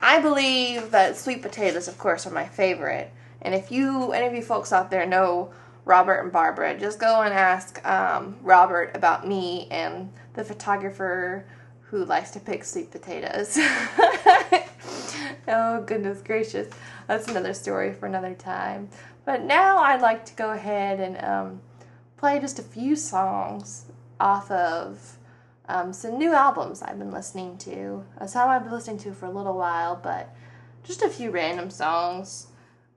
I 0.00 0.20
believe 0.20 0.90
that 0.90 1.16
sweet 1.16 1.42
potatoes, 1.42 1.88
of 1.88 1.98
course, 1.98 2.26
are 2.26 2.30
my 2.30 2.46
favorite. 2.46 3.10
And 3.42 3.54
if 3.54 3.70
you 3.70 4.12
any 4.12 4.26
of 4.26 4.34
you 4.34 4.42
folks 4.42 4.72
out 4.72 4.90
there 4.90 5.06
know 5.06 5.52
Robert 5.84 6.20
and 6.20 6.32
Barbara, 6.32 6.78
just 6.78 6.98
go 6.98 7.22
and 7.22 7.34
ask 7.34 7.84
um, 7.86 8.36
Robert 8.42 8.90
about 8.94 9.26
me 9.26 9.68
and 9.70 10.12
the 10.34 10.44
photographer 10.44 11.44
who 11.82 12.04
likes 12.04 12.30
to 12.32 12.40
pick 12.40 12.64
sweet 12.64 12.90
potatoes. 12.90 13.56
oh 15.48 15.82
goodness 15.86 16.22
gracious, 16.22 16.72
that's 17.06 17.28
another 17.28 17.54
story 17.54 17.92
for 17.92 18.06
another 18.06 18.34
time. 18.34 18.88
But 19.24 19.42
now 19.42 19.78
I'd 19.78 20.02
like 20.02 20.24
to 20.26 20.34
go 20.34 20.50
ahead 20.50 21.00
and 21.00 21.22
um, 21.24 21.60
play 22.16 22.40
just 22.40 22.58
a 22.58 22.62
few 22.62 22.96
songs 22.96 23.86
off 24.18 24.50
of 24.50 25.18
um, 25.68 25.92
some 25.92 26.18
new 26.18 26.32
albums 26.32 26.82
I've 26.82 26.98
been 26.98 27.10
listening 27.10 27.58
to. 27.58 28.04
A 28.18 28.28
song 28.28 28.48
I've 28.48 28.64
been 28.64 28.72
listening 28.72 28.98
to 28.98 29.12
for 29.12 29.26
a 29.26 29.30
little 29.30 29.56
while, 29.56 29.98
but 30.02 30.34
just 30.82 31.02
a 31.02 31.08
few 31.08 31.30
random 31.30 31.70
songs. 31.70 32.48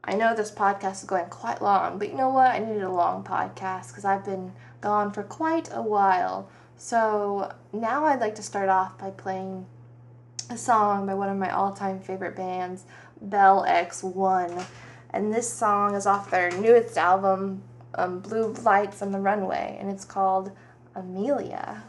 I 0.04 0.16
know 0.16 0.36
this 0.36 0.52
podcast 0.52 1.04
is 1.04 1.04
going 1.04 1.26
quite 1.26 1.62
long, 1.62 1.98
but 1.98 2.10
you 2.10 2.16
know 2.16 2.30
what? 2.30 2.52
I 2.52 2.60
needed 2.60 2.84
a 2.84 2.92
long 2.92 3.24
podcast 3.24 3.90
because 3.90 4.06
I've 4.06 4.26
been 4.26 4.54
gone 4.82 5.12
for 5.12 5.24
quite 5.24 5.70
a 5.74 5.82
while. 5.82 6.50
So 6.78 7.54
now 7.74 8.06
I'd 8.06 8.20
like 8.20 8.36
to 8.36 8.44
start 8.44 8.70
off 8.70 8.98
by 8.98 9.10
playing 9.12 9.66
a 10.50 10.58
song 10.58 11.06
by 11.06 11.14
one 11.14 11.30
of 11.30 11.38
my 11.38 11.50
all 11.50 11.74
time 11.74 12.00
favorite 12.00 12.36
bands, 12.36 12.86
Bell 13.22 13.66
X1 13.68 14.66
and 15.12 15.34
this 15.34 15.52
song 15.52 15.96
is 15.96 16.06
off 16.06 16.30
their 16.30 16.52
newest 16.52 16.98
album, 16.98 17.64
um, 17.96 18.20
Blue 18.20 18.54
Lights 18.54 19.02
on 19.02 19.12
the 19.12 19.20
Runway, 19.20 19.78
and 19.80 19.90
it's 19.90 20.06
called 20.06 20.52
Amelia. 20.96 21.84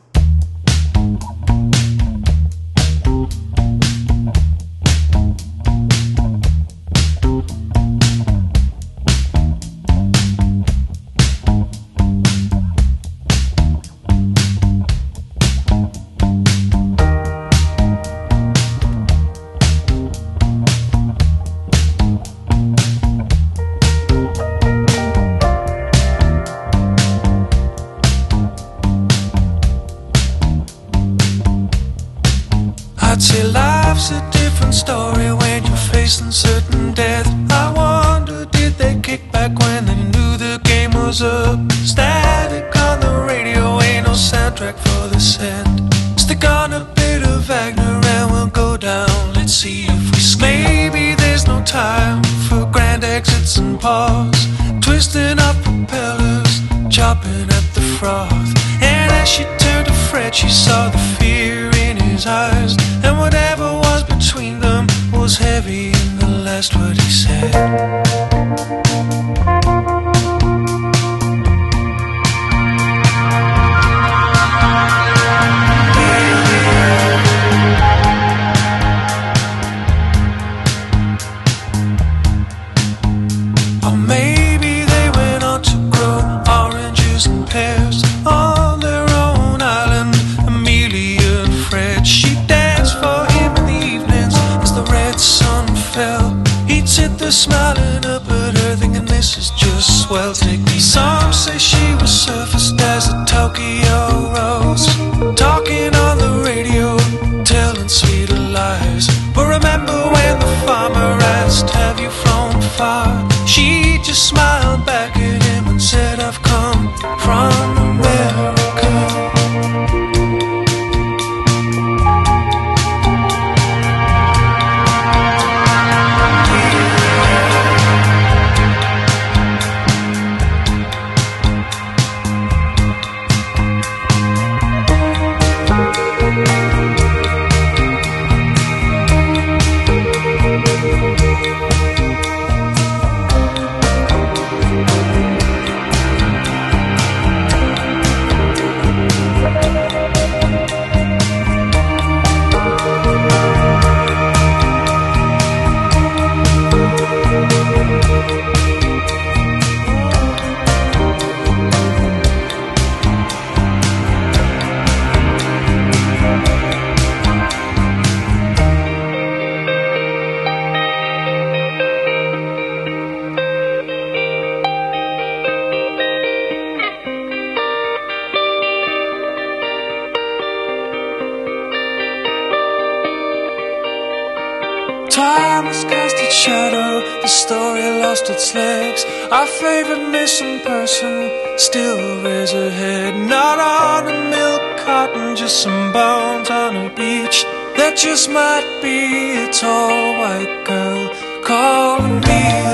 time 185.18 185.64
has 185.64 185.82
cast 185.84 186.16
its 186.18 186.36
shadow, 186.44 186.90
the 187.22 187.32
story 187.42 187.86
lost 188.04 188.30
its 188.30 188.54
legs. 188.54 189.02
Our 189.36 189.48
favorite 189.62 190.06
missing 190.16 190.60
person 190.60 191.14
still 191.58 192.22
rears 192.22 192.52
her 192.52 192.70
head. 192.70 193.12
Not 193.36 193.58
on 193.58 194.02
a 194.14 194.18
milk 194.36 194.64
carton, 194.84 195.34
just 195.34 195.56
some 195.64 195.92
bones 195.92 196.50
on 196.50 196.72
a 196.86 196.88
beach. 197.00 197.38
That 197.78 197.94
just 197.96 198.30
might 198.30 198.68
be 198.80 198.98
a 199.44 199.46
tall 199.60 200.18
white 200.20 200.54
girl 200.70 201.02
calling 201.42 202.20
me. 202.20 202.67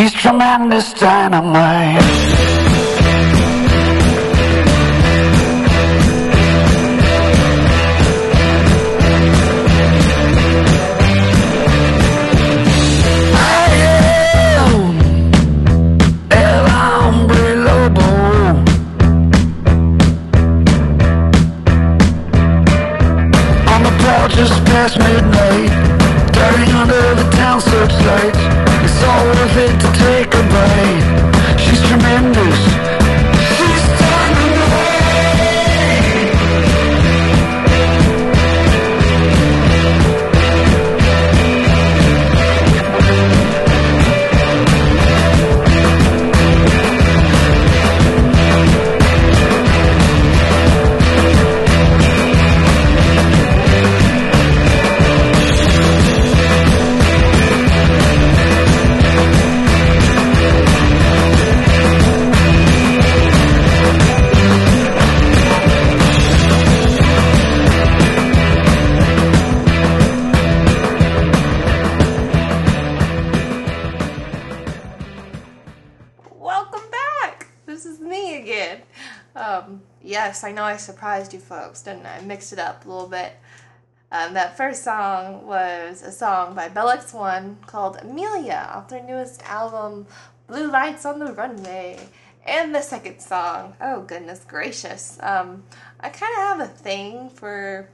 She's 0.00 0.14
tremendous 0.14 0.94
dynamite. 0.94 2.00
Just 24.30 24.64
past 24.64 24.96
midnight, 24.96 25.68
darting 26.32 26.74
under 26.74 27.14
the 27.14 27.30
town 27.32 27.60
searchlights. 27.60 28.49
Surprised 81.20 81.34
you 81.34 81.40
folks, 81.40 81.82
didn't 81.82 82.06
I? 82.06 82.22
Mixed 82.22 82.54
it 82.54 82.58
up 82.58 82.86
a 82.86 82.88
little 82.88 83.06
bit. 83.06 83.34
Um, 84.10 84.32
that 84.32 84.56
first 84.56 84.82
song 84.82 85.46
was 85.46 86.00
a 86.00 86.10
song 86.10 86.54
by 86.54 86.70
Bell 86.70 86.88
X1 86.88 87.66
called 87.66 87.98
Amelia 88.00 88.70
off 88.72 88.88
their 88.88 89.02
newest 89.02 89.42
album, 89.42 90.06
Blue 90.46 90.70
Lights 90.70 91.04
on 91.04 91.18
the 91.18 91.34
Runway. 91.34 92.08
And 92.46 92.74
the 92.74 92.80
second 92.80 93.20
song, 93.20 93.74
oh 93.82 94.00
goodness 94.00 94.46
gracious. 94.48 95.18
Um, 95.22 95.64
I 96.00 96.08
kind 96.08 96.32
of 96.32 96.38
have 96.38 96.60
a 96.60 96.72
thing 96.72 97.28
for 97.28 97.90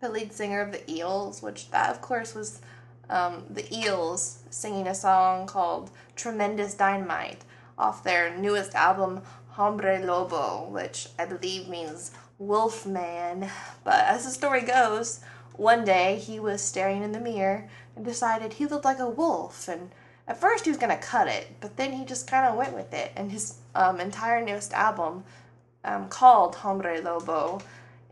the 0.00 0.08
lead 0.08 0.32
singer 0.32 0.60
of 0.60 0.72
the 0.72 0.90
Eels, 0.90 1.40
which 1.40 1.70
that 1.70 1.90
of 1.90 2.00
course 2.00 2.34
was 2.34 2.60
um, 3.08 3.44
the 3.48 3.72
Eels 3.72 4.40
singing 4.50 4.88
a 4.88 4.96
song 4.96 5.46
called 5.46 5.92
Tremendous 6.16 6.74
Dynamite 6.74 7.42
off 7.78 8.02
their 8.02 8.36
newest 8.36 8.74
album, 8.74 9.22
Hombre 9.50 10.00
Lobo, 10.00 10.68
which 10.70 11.06
I 11.20 11.24
believe 11.24 11.68
means 11.68 12.10
wolf 12.38 12.86
man. 12.86 13.50
But 13.84 14.04
as 14.04 14.24
the 14.24 14.30
story 14.30 14.62
goes, 14.62 15.20
one 15.56 15.84
day 15.84 16.16
he 16.16 16.38
was 16.38 16.62
staring 16.62 17.02
in 17.02 17.12
the 17.12 17.20
mirror 17.20 17.68
and 17.96 18.04
decided 18.04 18.52
he 18.52 18.66
looked 18.66 18.84
like 18.84 19.00
a 19.00 19.08
wolf. 19.08 19.68
And 19.68 19.90
at 20.26 20.40
first 20.40 20.64
he 20.64 20.70
was 20.70 20.78
going 20.78 20.96
to 20.96 21.02
cut 21.02 21.28
it, 21.28 21.56
but 21.60 21.76
then 21.76 21.92
he 21.92 22.04
just 22.04 22.30
kind 22.30 22.46
of 22.46 22.56
went 22.56 22.74
with 22.74 22.94
it. 22.94 23.12
And 23.16 23.32
his 23.32 23.58
um, 23.74 24.00
entire 24.00 24.44
newest 24.44 24.72
album, 24.72 25.24
um, 25.84 26.08
called 26.08 26.54
Hombre 26.56 27.00
Lobo, 27.00 27.60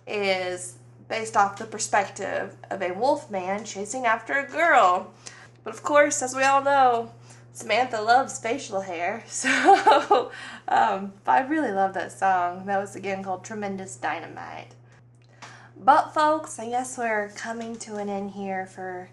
is 0.07 0.77
based 1.09 1.37
off 1.37 1.59
the 1.59 1.65
perspective 1.65 2.57
of 2.71 2.83
a 2.83 2.93
wolf 2.93 3.31
man 3.31 3.65
chasing 3.65 4.07
after 4.07 4.39
a 4.39 4.49
girl. 4.49 5.13
But 5.63 5.75
of 5.75 5.83
course, 5.83 6.23
as 6.23 6.35
we 6.35 6.43
all 6.43 6.63
know, 6.63 7.13
Samantha 7.57 8.03
loves 8.03 8.39
facial 8.39 8.83
hair, 8.83 9.25
so 9.27 10.31
um, 10.69 11.15
I 11.27 11.41
really 11.41 11.73
love 11.73 11.95
that 11.95 12.13
song. 12.13 12.67
That 12.67 12.79
was 12.79 12.95
again 12.95 13.23
called 13.23 13.45
Tremendous 13.45 13.97
Dynamite. 13.97 14.75
But, 15.75 16.13
folks, 16.13 16.59
I 16.59 16.69
guess 16.69 16.99
we're 16.99 17.31
coming 17.31 17.77
to 17.77 17.97
an 17.97 18.11
end 18.11 18.33
here 18.33 18.67
for 18.67 19.09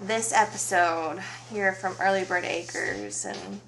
this 0.00 0.32
episode 0.32 1.22
here 1.50 1.74
from 1.74 1.94
Early 2.00 2.24
Bird 2.24 2.46
Acres. 2.46 3.26
And 3.26 3.60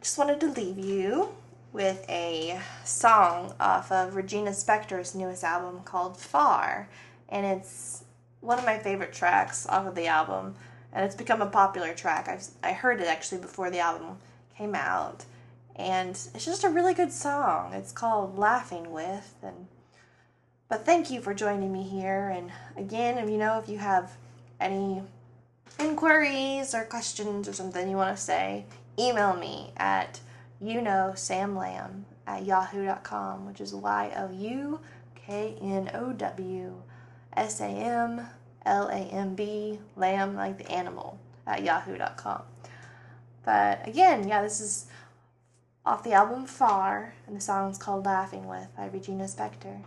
just 0.00 0.18
wanted 0.18 0.40
to 0.40 0.48
leave 0.48 0.78
you 0.78 1.28
with 1.72 2.04
a 2.08 2.60
song 2.84 3.54
off 3.60 3.92
of 3.92 4.16
Regina 4.16 4.50
Spektor's 4.50 5.14
newest 5.14 5.44
album 5.44 5.82
called 5.84 6.16
Far. 6.16 6.88
And 7.28 7.46
it's 7.46 8.02
one 8.40 8.58
of 8.58 8.64
my 8.64 8.78
favorite 8.78 9.12
tracks 9.12 9.68
off 9.68 9.86
of 9.86 9.94
the 9.94 10.08
album. 10.08 10.56
And 10.92 11.04
it's 11.04 11.14
become 11.14 11.40
a 11.40 11.46
popular 11.46 11.94
track. 11.94 12.28
I've, 12.28 12.46
I 12.62 12.72
heard 12.72 13.00
it 13.00 13.06
actually 13.06 13.40
before 13.40 13.70
the 13.70 13.78
album 13.78 14.18
came 14.56 14.74
out. 14.74 15.24
And 15.74 16.10
it's 16.10 16.44
just 16.44 16.64
a 16.64 16.68
really 16.68 16.94
good 16.94 17.12
song. 17.12 17.72
It's 17.72 17.92
called 17.92 18.38
Laughing 18.38 18.92
With. 18.92 19.34
And 19.42 19.68
but 20.68 20.84
thank 20.84 21.10
you 21.10 21.20
for 21.20 21.34
joining 21.34 21.72
me 21.72 21.82
here. 21.82 22.28
And 22.28 22.50
again, 22.76 23.18
if 23.18 23.28
you 23.28 23.38
know 23.38 23.58
if 23.58 23.68
you 23.68 23.78
have 23.78 24.12
any 24.60 25.02
inquiries 25.78 26.74
or 26.74 26.84
questions 26.84 27.48
or 27.48 27.52
something 27.52 27.88
you 27.88 27.96
want 27.96 28.16
to 28.16 28.22
say, 28.22 28.64
email 28.98 29.34
me 29.34 29.72
at 29.76 30.20
you 30.60 30.80
know 30.80 31.12
Sam 31.14 31.56
Lamb 31.56 32.06
at 32.26 32.44
yahoo.com, 32.44 33.46
which 33.46 33.60
is 33.60 33.74
Y 33.74 34.12
O 34.16 34.30
U 34.30 34.80
K 35.14 35.56
N 35.60 35.90
O 35.94 36.12
W 36.12 36.82
S 37.36 37.60
A 37.60 37.66
M 37.66 38.26
L 38.64 38.88
A 38.88 38.96
M 38.96 39.34
B, 39.34 39.78
lamb 39.96 40.34
like 40.34 40.58
the 40.58 40.70
animal, 40.70 41.18
at 41.46 41.62
yahoo.com. 41.62 42.42
But 43.44 43.86
again, 43.86 44.28
yeah, 44.28 44.42
this 44.42 44.60
is 44.60 44.86
off 45.84 46.04
the 46.04 46.12
album 46.12 46.46
Far, 46.46 47.14
and 47.26 47.36
the 47.36 47.40
song's 47.40 47.78
called 47.78 48.04
Laughing 48.04 48.46
With 48.46 48.68
by 48.76 48.86
Regina 48.86 49.24
Spektor. 49.24 49.82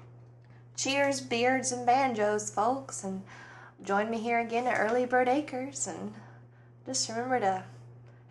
Cheers, 0.75 1.21
beards, 1.21 1.71
and 1.71 1.85
banjos, 1.85 2.49
folks, 2.49 3.03
and 3.03 3.23
join 3.81 4.09
me 4.09 4.19
here 4.19 4.39
again 4.39 4.67
at 4.67 4.77
Early 4.77 5.05
Bird 5.05 5.29
Acres. 5.29 5.87
And 5.87 6.13
just 6.85 7.07
remember 7.07 7.39
to 7.39 7.63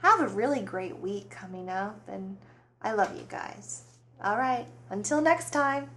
have 0.02 0.20
a 0.20 0.28
really 0.28 0.60
great 0.60 0.98
week 0.98 1.30
coming 1.30 1.70
up, 1.70 2.06
and 2.06 2.36
I 2.82 2.92
love 2.92 3.16
you 3.16 3.24
guys. 3.26 3.84
All 4.22 4.36
right, 4.36 4.66
until 4.90 5.22
next 5.22 5.50
time. 5.50 5.88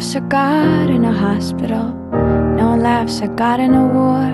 Laughs 0.00 0.16
at 0.16 0.28
God 0.30 0.88
in 0.88 1.04
a 1.04 1.12
hospital. 1.12 1.92
No 2.56 2.70
one 2.70 2.82
laughs 2.82 3.20
at 3.20 3.36
God 3.36 3.60
in 3.60 3.74
a 3.74 3.86
war. 3.86 4.30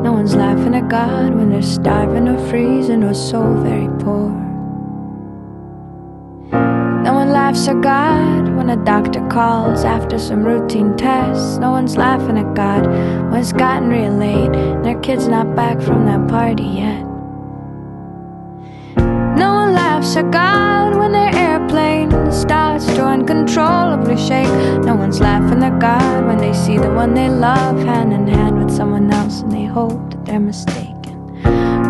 No 0.00 0.12
one's 0.12 0.36
laughing 0.36 0.76
at 0.76 0.88
God 0.88 1.34
when 1.34 1.50
they're 1.50 1.60
starving 1.60 2.28
or 2.28 2.38
freezing 2.48 3.02
or 3.02 3.12
so 3.12 3.42
very 3.64 3.88
poor. 3.98 4.30
No 7.02 7.14
one 7.14 7.32
laughs 7.32 7.66
at 7.66 7.80
God 7.80 8.54
when 8.54 8.70
a 8.70 8.76
doctor 8.84 9.26
calls 9.26 9.84
after 9.84 10.20
some 10.20 10.44
routine 10.44 10.96
tests. 10.96 11.58
No 11.58 11.72
one's 11.72 11.96
laughing 11.96 12.38
at 12.38 12.54
God 12.54 12.86
when 12.86 13.40
it's 13.40 13.52
gotten 13.52 13.88
real 13.88 14.12
late 14.12 14.54
and 14.54 14.84
their 14.84 15.00
kid's 15.00 15.26
not 15.26 15.56
back 15.56 15.80
from 15.82 16.06
that 16.06 16.28
party 16.28 16.62
yet. 16.62 17.02
No 19.36 19.52
one 19.52 19.72
laughs 19.72 20.14
at 20.14 20.30
God 20.30 20.61
starts 22.42 22.86
to 22.86 23.04
uncontrollably 23.04 24.16
shake. 24.16 24.52
No 24.84 24.96
one's 24.96 25.20
laughing 25.20 25.62
at 25.62 25.78
God 25.78 26.26
when 26.26 26.38
they 26.38 26.52
see 26.52 26.76
the 26.76 26.90
one 26.90 27.14
they 27.14 27.28
love 27.28 27.78
hand 27.78 28.12
in 28.12 28.26
hand 28.26 28.58
with 28.58 28.74
someone 28.74 29.10
else 29.12 29.42
and 29.42 29.52
they 29.52 29.64
hope 29.64 30.10
that 30.10 30.24
they're 30.26 30.40
mistaken. 30.40 31.14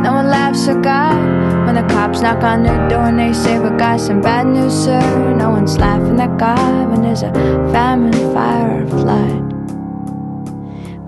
No 0.03 0.13
one 0.13 0.29
laughs 0.29 0.69
at 0.69 0.83
God 0.83 1.17
when 1.65 1.75
the 1.75 1.87
cops 1.95 2.21
knock 2.21 2.43
on 2.43 2.65
their 2.65 2.89
door 2.91 3.07
and 3.11 3.19
they 3.19 3.33
say, 3.33 3.59
We 3.59 3.71
got 3.79 3.99
some 4.01 4.21
bad 4.21 4.47
news, 4.47 4.75
sir. 4.85 5.01
No 5.35 5.49
one's 5.51 5.79
laughing 5.79 6.21
at 6.21 6.37
God 6.39 6.91
when 6.91 7.01
there's 7.03 7.23
a 7.23 7.33
famine, 7.73 8.13
fire, 8.35 8.85
or 8.85 8.89
flood. 8.89 9.43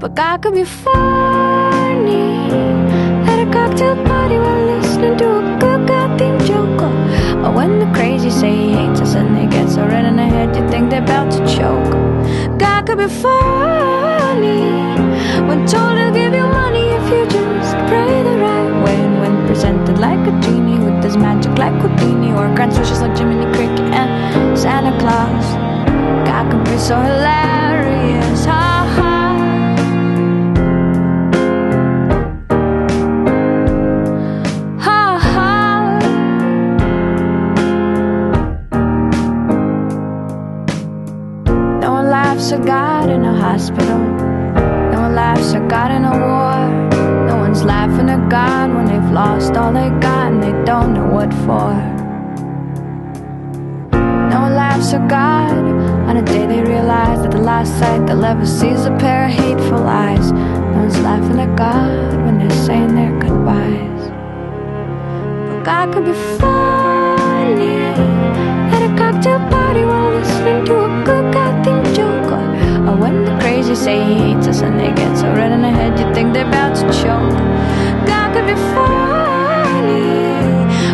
But 0.00 0.14
God 0.14 0.42
could 0.42 0.54
be 0.54 0.64
funny 0.64 2.24
at 3.30 3.38
a 3.46 3.52
cocktail 3.52 3.96
party 4.06 4.38
while 4.38 4.64
listening 4.64 5.18
to 5.18 5.28
a 5.38 5.58
good. 5.60 5.73
When 7.52 7.78
the 7.78 7.86
crazy 7.94 8.30
say 8.30 8.54
he 8.54 8.72
hates 8.72 9.00
us 9.00 9.14
and 9.14 9.36
they 9.36 9.46
get 9.46 9.68
so 9.70 9.86
red 9.86 10.04
in 10.04 10.16
the 10.16 10.24
head 10.24 10.56
you 10.56 10.68
think 10.68 10.90
they're 10.90 11.02
about 11.02 11.30
to 11.32 11.38
choke. 11.46 11.92
God 12.58 12.86
could 12.86 12.98
be 12.98 13.08
funny 13.08 14.60
when 15.48 15.66
told 15.66 15.96
he'll 15.96 16.12
give 16.12 16.34
you 16.34 16.46
money 16.46 16.86
if 16.98 17.04
you 17.12 17.24
just 17.26 17.72
pray 17.88 18.22
the 18.22 18.36
right 18.38 18.84
way. 18.84 18.96
And 18.96 19.20
when 19.20 19.46
presented 19.46 19.98
like 19.98 20.26
a 20.26 20.32
genie 20.40 20.78
with 20.84 21.02
his 21.04 21.16
magic 21.16 21.56
like 21.56 21.74
Houdini 21.80 22.32
or 22.32 22.52
grants 22.54 22.78
wishes 22.78 23.00
like 23.00 23.16
Jiminy 23.16 23.46
Cricket 23.54 23.88
and 23.94 24.58
Santa 24.58 24.98
Claus. 24.98 25.46
God 26.26 26.50
could 26.50 26.64
be 26.64 26.76
so 26.76 27.00
hilarious. 27.00 28.44
Ha. 28.46 28.94
Ha 28.96 29.13
hospital. 43.54 43.98
No 44.92 44.98
one 45.06 45.14
laughs 45.14 45.54
at 45.54 45.68
God 45.68 45.90
in 45.92 46.02
a 46.04 46.14
war. 46.26 46.56
No 47.28 47.36
one's 47.36 47.62
laughing 47.62 48.08
at 48.10 48.28
God 48.28 48.74
when 48.74 48.86
they've 48.86 49.12
lost 49.12 49.54
all 49.54 49.72
they 49.72 49.90
got 50.08 50.32
and 50.32 50.42
they 50.42 50.54
don't 50.64 50.92
know 50.92 51.06
what 51.16 51.30
for. 51.44 51.70
No 54.32 54.38
one 54.46 54.54
laughs 54.62 54.92
at 54.92 55.08
God 55.08 55.54
on 56.08 56.16
a 56.16 56.22
day 56.22 56.46
they 56.52 56.62
realize 56.62 57.22
that 57.22 57.30
the 57.30 57.44
last 57.52 57.78
sight 57.78 58.04
they'll 58.08 58.24
ever 58.24 58.44
see 58.44 58.70
is 58.78 58.86
a 58.86 58.96
pair 59.04 59.26
of 59.26 59.32
hateful 59.44 59.86
eyes. 59.86 60.32
No 60.32 60.78
one's 60.82 61.00
laughing 61.08 61.38
at 61.38 61.52
God 61.56 62.12
when 62.24 62.34
they're 62.40 62.62
saying 62.66 62.92
their 62.96 63.14
goodbyes. 63.20 64.02
But 65.48 65.60
God 65.70 65.86
could 65.92 66.06
be 66.12 66.16
funny 66.42 67.76
at 68.74 68.82
a 68.88 68.90
cocktail 68.98 69.38
party 69.54 69.84
while 69.84 70.10
listening 70.18 70.64
to 70.64 70.74
a 70.88 71.04
good 71.06 71.24
themed 71.64 71.94
joke. 71.94 72.24
Or 72.88 72.96
when 72.96 73.23
crazy 73.74 73.84
say 73.84 74.04
he 74.04 74.14
hates 74.14 74.46
us 74.46 74.62
and 74.62 74.78
they 74.78 74.92
get 74.92 75.16
so 75.16 75.26
red 75.34 75.52
in 75.52 75.62
the 75.62 75.68
head 75.68 75.98
you 75.98 76.14
think 76.14 76.32
they're 76.32 76.46
about 76.46 76.74
to 76.76 76.84
choke. 77.02 77.34
God 78.06 78.32
could 78.32 78.46
be 78.46 78.54
funny 78.74 79.98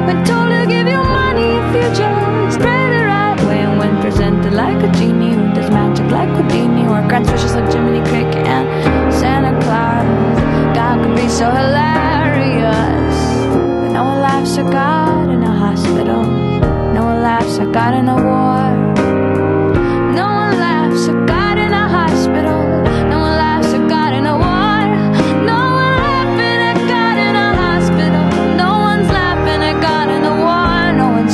when 0.07 0.25
told 0.25 0.51
he'll 0.51 0.67
give 0.67 0.87
you 0.87 1.03
money 1.03 1.49
if 1.61 1.75
you 1.77 1.89
just 1.95 2.59
pray 2.59 2.85
the 2.97 3.05
right 3.05 3.41
way. 3.47 3.61
And 3.61 3.79
when 3.79 4.01
presented 4.01 4.53
like 4.53 4.83
a 4.83 4.91
genie 4.93 5.35
who 5.35 5.53
does 5.55 5.71
magic 5.71 6.11
like 6.11 6.29
Houdini 6.31 6.87
or 6.89 7.07
grants 7.09 7.31
wishes 7.31 7.55
like 7.55 7.71
Jiminy 7.73 8.03
Cricket 8.09 8.47
and 8.47 9.13
Santa 9.13 9.53
Claus. 9.65 10.39
God 10.75 11.05
could 11.05 11.17
be 11.17 11.29
so 11.29 11.51
hilarious. 11.51 13.17
But 13.81 13.91
no 13.93 14.05
one 14.05 14.21
laughs 14.21 14.57
at 14.59 14.71
God 14.71 15.31
in 15.31 15.43
a 15.43 15.55
hospital. 15.65 16.25
No 16.95 17.05
one 17.05 17.23
laughs 17.23 17.59
at 17.59 17.73
God 17.73 17.95
in 17.95 18.09
a 18.09 18.17
war. 18.17 18.63
No 20.15 20.27
one 20.27 20.59
laughs 20.59 21.09
at 21.09 21.27
God 21.27 21.59
in 21.59 21.73
a 21.73 21.89
hospital. 21.89 22.70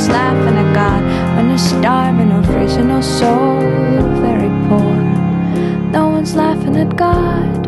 Laughing 0.07 0.57
at 0.57 0.73
God 0.73 1.01
when 1.35 1.49
they're 1.49 1.57
starving 1.57 2.31
or 2.31 2.43
freezing 2.43 2.91
or 2.91 3.01
so 3.01 3.59
very 4.21 4.49
poor. 4.67 4.95
No 5.91 6.07
one's 6.09 6.35
laughing 6.35 6.75
at 6.77 6.95
God. 6.95 7.67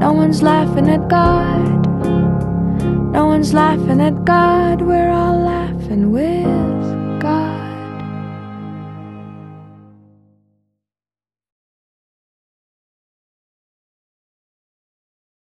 No 0.00 0.12
one's 0.12 0.42
laughing 0.42 0.88
at 0.88 1.08
God. 1.08 1.86
No 3.12 3.26
one's 3.26 3.52
laughing 3.54 4.00
at 4.00 4.24
God. 4.24 4.82
We're 4.82 5.10
all 5.10 5.38
laughing 5.38 6.10
with 6.12 6.65